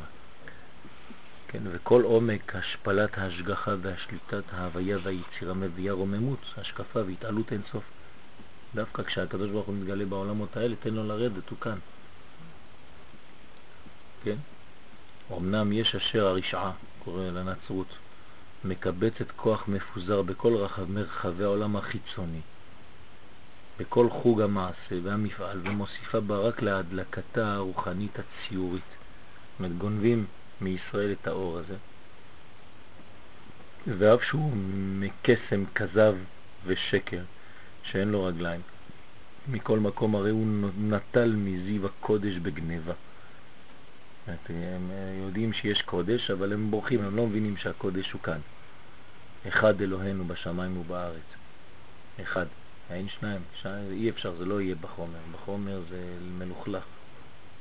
[1.53, 7.83] כן, וכל עומק השפלת ההשגחה והשליטת ההוויה והיצירה מביאה רוממות, השקפה והתעלות אינסוף.
[8.75, 11.77] דווקא כשהקדוש ברוך הוא מתגלה בעולמות האלה, תן לו לרדת, הוא כאן.
[14.23, 14.35] כן?
[15.31, 16.71] אמנם יש אשר הרשעה,
[17.03, 17.87] קורא לנצרות,
[18.63, 22.41] מקבצת כוח מפוזר בכל רחב מרחבי העולם החיצוני,
[23.79, 28.83] בכל חוג המעשה והמפעל, ומוסיפה בה רק להדלקתה הרוחנית הציורית.
[28.83, 30.25] זאת אומרת, גונבים
[30.61, 31.75] מישראל את האור הזה.
[33.87, 34.51] ואף שהוא
[34.99, 36.15] מקסם כזב
[36.65, 37.21] ושקר,
[37.83, 38.61] שאין לו רגליים.
[39.47, 40.45] מכל מקום הרי הוא
[40.77, 42.93] נטל מזיו הקודש בגניבה.
[44.49, 44.91] הם
[45.23, 48.39] יודעים שיש קודש, אבל הם בורחים, הם לא מבינים שהקודש הוא כאן.
[49.47, 51.35] אחד אלוהינו בשמיים ובארץ.
[52.21, 52.45] אחד.
[52.89, 53.41] אין שניים.
[53.61, 55.19] שניים אי אפשר, זה לא יהיה בחומר.
[55.31, 56.83] בחומר זה מלוכלך.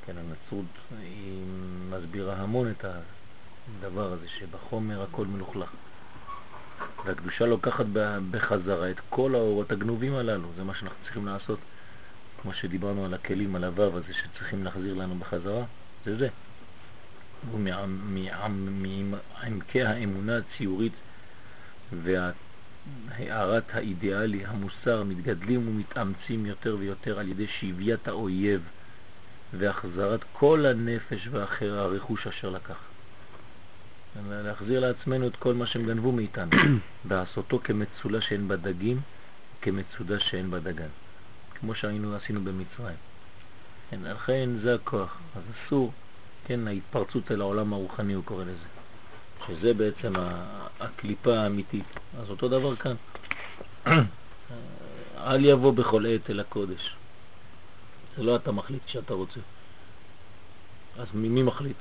[0.05, 0.65] כן, הנצרות
[1.01, 1.43] היא
[1.89, 5.69] מסבירה המון את הדבר הזה, שבחומר הכל מלוכלך.
[7.05, 7.85] והקדושה לוקחת
[8.31, 11.59] בחזרה את כל האורות הגנובים הללו, זה מה שאנחנו צריכים לעשות.
[12.41, 15.65] כמו שדיברנו על הכלים, על הוו הזה שצריכים להחזיר לנו בחזרה,
[16.05, 16.27] זה זה.
[17.53, 18.53] ומעמקי
[19.83, 20.93] האמונה הציורית
[23.09, 28.61] הערת האידיאלי, המוסר, מתגדלים ומתאמצים יותר ויותר על ידי שביית האויב
[29.57, 32.77] והחזרת כל הנפש והאחר הרכוש אשר לקח.
[34.29, 36.51] להחזיר לעצמנו את כל מה שהם גנבו מאיתנו,
[37.07, 39.01] ועשותו כמצולה שאין בה דגים,
[39.61, 40.89] כמצודה שאין בה דגן,
[41.59, 42.95] כמו שהיינו עשינו במצרים.
[43.89, 45.91] כן, לכן זה הכוח, אז אסור,
[46.45, 48.67] כן, ההתפרצות אל העולם הרוחני הוא קורא לזה,
[49.47, 50.13] שזה בעצם
[50.79, 51.85] הקליפה האמיתית.
[52.19, 52.95] אז אותו דבר כאן,
[55.17, 56.95] אל יבוא בכל עת אל הקודש.
[58.17, 59.39] זה לא אתה מחליט שאתה רוצה.
[60.97, 61.77] אז מי מחליט?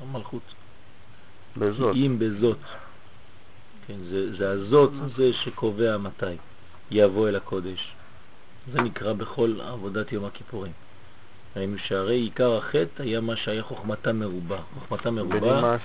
[0.00, 0.42] המלכות.
[1.56, 1.96] בזאת.
[1.96, 2.58] אם בזאת.
[3.86, 6.36] כן, זה, זה הזאת זה שקובע מתי
[6.90, 7.94] יבוא אל הקודש.
[8.72, 10.72] זה נקרא בכל עבודת יום הכיפורים.
[11.56, 14.58] ראינו שהרי עיקר החטא היה מה שהיה חוכמתה מרובה.
[14.74, 15.76] חוכמתה מרובה.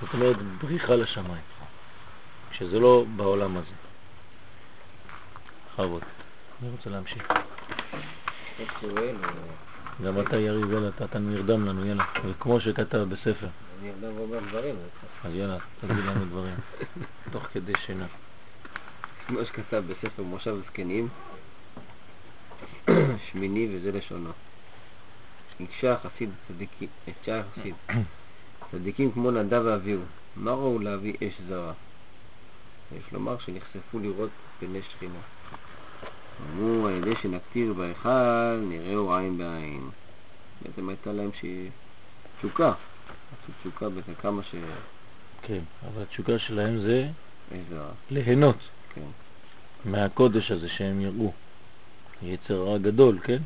[0.00, 1.42] זאת אומרת בריחה לשמיים,
[2.52, 3.74] שזה לא בעולם הזה.
[5.78, 6.02] בכבוד.
[6.62, 7.32] אני רוצה להמשיך.
[10.04, 12.04] גם אתה יריב, יאללה, אתה נרדם לנו, יאללה.
[12.24, 13.48] וכמו שכתב בספר.
[13.80, 14.74] אני אדם ואומר דברים.
[15.24, 16.54] אז יאללה, תגיד לנו דברים.
[17.32, 18.06] תוך כדי שינה.
[19.26, 21.08] כמו שכתב בספר מושב זקנים,
[23.30, 24.30] שמיני וזה לשונו.
[25.60, 27.74] הקשה החסיד צדיקים, הקשה החסיד.
[28.70, 30.02] צדיקים כמו נדב ואביהו,
[30.36, 31.72] מה ראו להביא אש זרה?
[32.96, 35.37] יש לומר שנחשפו לראות פני שכינה.
[36.42, 39.90] אמרו, על ידי שנקטיר בהיכל, נראהו עין בעין.
[40.62, 41.44] בעצם הייתה להם ש...
[42.38, 42.72] תשוקה.
[43.60, 44.54] תשוקה בזה כמה ש...
[45.42, 47.08] כן, אבל התשוקה שלהם זה
[47.52, 47.90] אש זרה.
[48.10, 48.56] ליהנות
[48.94, 49.00] כן.
[49.84, 51.32] מהקודש הזה שהם יראו.
[52.22, 53.42] יצר רע גדול, כן?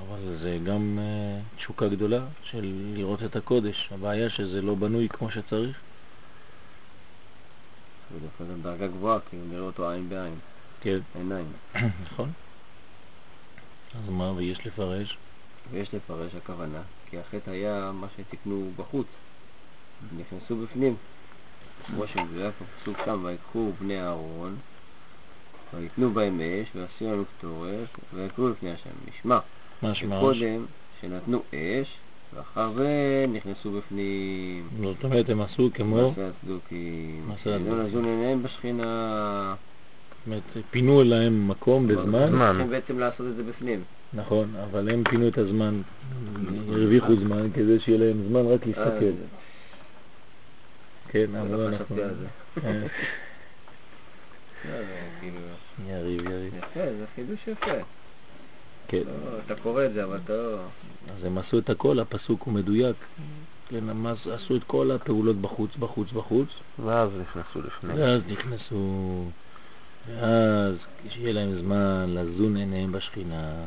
[0.00, 3.88] אבל זה גם uh, תשוקה גדולה של לראות את הקודש.
[3.92, 5.76] הבעיה שזה לא בנוי כמו שצריך.
[8.12, 10.34] זה דווקא דרגה גבוהה, כי הוא נראה אותו עין בעין,
[10.84, 11.52] כן, עיניים.
[12.02, 12.32] נכון.
[13.94, 15.18] אז מה, ויש לפרש?
[15.70, 19.06] ויש לפרש הכוונה, כי החטא היה מה שתיקנו בחוץ,
[20.18, 20.96] נכנסו בפנים.
[21.86, 24.56] כמו שמדויק בפסוק שם, ויקחו בני אהרון,
[25.74, 28.90] ויתנו בהם אש, ועשו לנו קטורת, ויקרו לפני השם.
[29.08, 29.38] נשמע,
[29.82, 30.66] משמע, שקודם
[31.00, 31.98] שנתנו אש,
[32.32, 34.68] ואחר זה נכנסו בפנים.
[34.82, 37.28] זאת אומרת הם עשו כמו, מעשה הצדוקים.
[37.28, 37.80] מעשה הצדוקים.
[37.80, 39.54] נזון עיניהם בשכינה.
[40.24, 42.46] זאת אומרת, פינו להם מקום בזמן, זמן.
[42.52, 43.84] צריכים בעצם לעשות את זה בפנים.
[44.12, 45.82] נכון, אבל הם פינו את הזמן,
[46.68, 49.04] הרוויחו זמן כדי שיהיה להם זמן רק להסתכל.
[49.04, 49.10] אה,
[51.08, 51.96] כן, לא אבל אנחנו...
[52.02, 52.26] על זה.
[52.64, 52.72] אה,
[54.68, 54.84] לא, לא,
[55.20, 55.40] כאילו,
[55.88, 56.54] יריב, יריב.
[56.58, 57.72] יפה, זה חידוש יפה.
[58.88, 59.02] כן.
[59.06, 60.58] לא, אתה קורא את זה, אבל אתה לא...
[61.18, 62.96] אז הם עשו את הכל, הפסוק הוא מדויק.
[63.68, 66.48] כן, הם עש- עשו את כל הפעולות בחוץ, בחוץ, בחוץ,
[66.84, 67.94] ואז נכנסו לפני.
[68.02, 69.24] ואז נכנסו,
[70.06, 70.76] ואז
[71.08, 73.66] כשיהיה להם זמן לזון עיניהם בשכינה,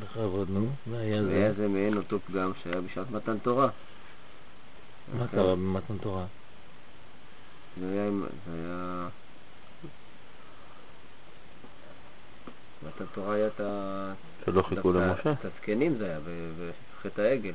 [0.00, 1.62] בכבוד, נו, והיה והיה זה.
[1.62, 3.68] זה מעין אותו פגם שהיה בשעת מתן תורה.
[5.18, 6.26] מה קרה במתן תורה?
[7.80, 8.10] זה היה...
[8.46, 9.08] זה היה...
[12.82, 14.12] מתן תורה היה את ה...
[14.44, 15.32] שלא חיכו למשה.
[15.32, 16.18] את הזקנים זה היה,
[16.98, 17.54] בחטא העגל.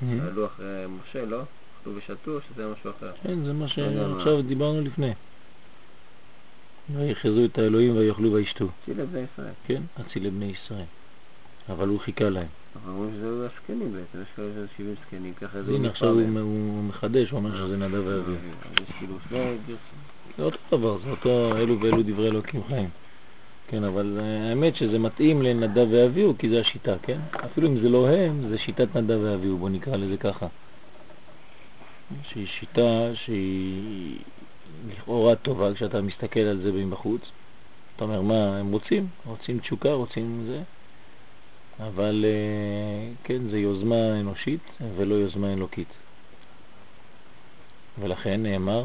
[0.00, 1.42] שעלו אחרי משה, לא?
[1.80, 3.12] אכלו ושתו, שזה היה משהו אחר.
[3.22, 4.14] כן, זה מה לא מה.
[4.14, 5.12] שעכשיו דיברנו לפני.
[6.96, 8.68] ויחזו את האלוהים ויאכלו וישתו.
[8.84, 9.52] צילה בני ישראל.
[9.64, 10.86] כן, אצילי בני ישראל.
[11.68, 12.48] אבל הוא חיכה להם.
[12.76, 16.82] אנחנו אומרים שזה הזקנים בעצם, יש כאלה שזה 70 זקנים, ככה זה הנה עכשיו הוא
[16.82, 18.38] מחדש, הוא אומר שזה נדב ואביהו.
[18.64, 19.98] אז יש כאילו שני גרסים.
[20.36, 22.90] זה אותו דבר, זה אותו אלו ואלו דברי אלוקים חיים.
[23.66, 27.20] כן, אבל אה, האמת שזה מתאים לנדב ואביהו, כי זה השיטה, כן?
[27.44, 30.46] אפילו אם זה לא הם, זה שיטת נדב ואביהו, בוא נקרא לזה ככה.
[32.22, 34.18] שהיא שיטה שהיא
[34.88, 37.22] לכאורה טובה כשאתה מסתכל על זה מבחוץ.
[37.96, 39.06] אתה אומר, מה הם רוצים?
[39.26, 40.62] רוצים תשוקה, רוצים זה.
[41.80, 44.60] אבל אה, כן, זה יוזמה אנושית
[44.96, 45.88] ולא יוזמה אלוקית.
[47.98, 48.84] ולכן נאמר,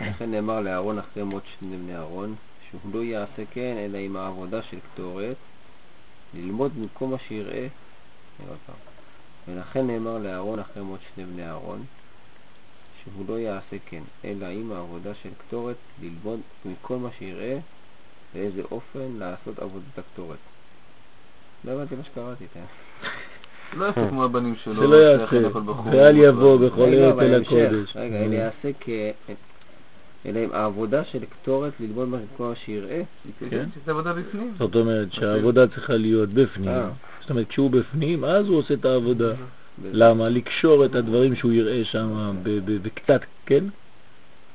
[0.00, 2.34] לכן נאמר לאהרון אחרי מות שני בני אהרון,
[2.70, 5.36] שהוא לא יעשה כן אלא עם העבודה של קטורת,
[6.34, 7.66] ללמוד במקום מה שיראה.
[9.48, 11.84] ולכן נאמר לאהרון אחרי מות שני בני אהרון,
[13.04, 17.58] שהוא לא יעשה כן אלא עם העבודה של קטורת, ללמוד מכל מה שיראה
[18.34, 20.38] באיזה אופן לעשות עבודת הקטורת.
[21.64, 22.64] לא הבנתי מה שקראתי, תראה.
[23.78, 24.74] לא יעשה כמו הבנים שלו.
[24.74, 25.58] שלא יעשה.
[25.92, 27.42] ואל יבוא בכל עת אל.
[27.42, 27.96] הקודש.
[27.96, 28.88] רגע, אלא יעשה כ...
[30.26, 33.02] אלא עם העבודה של קטורת ללמוד מה כל מה שיראה.
[33.50, 33.66] כן.
[33.74, 34.54] שזה עבודה בפנים.
[34.58, 36.68] זאת אומרת שהעבודה צריכה להיות בפנים.
[36.68, 36.90] אה.
[37.20, 39.34] זאת אומרת, כשהוא בפנים, אז הוא עושה את העבודה.
[39.92, 40.28] למה?
[40.28, 42.34] לקשור את הדברים שהוא יראה שם
[42.82, 43.64] בקצת, כן?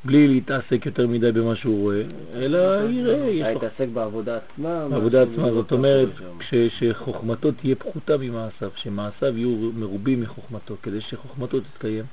[0.06, 2.02] בלי להתעסק יותר מדי במה שהוא רואה,
[2.36, 2.58] אלא
[2.90, 4.88] יראה, יש לו להתעסק בעבודה עצמה.
[4.90, 6.10] בעבודה עצמה, לא זאת אומרת,
[6.80, 12.06] שחוכמתו תהיה פחותה ממעשיו, שמעשיו יהיו מרובים מחוכמתו, כדי שחוכמתו תתקיים.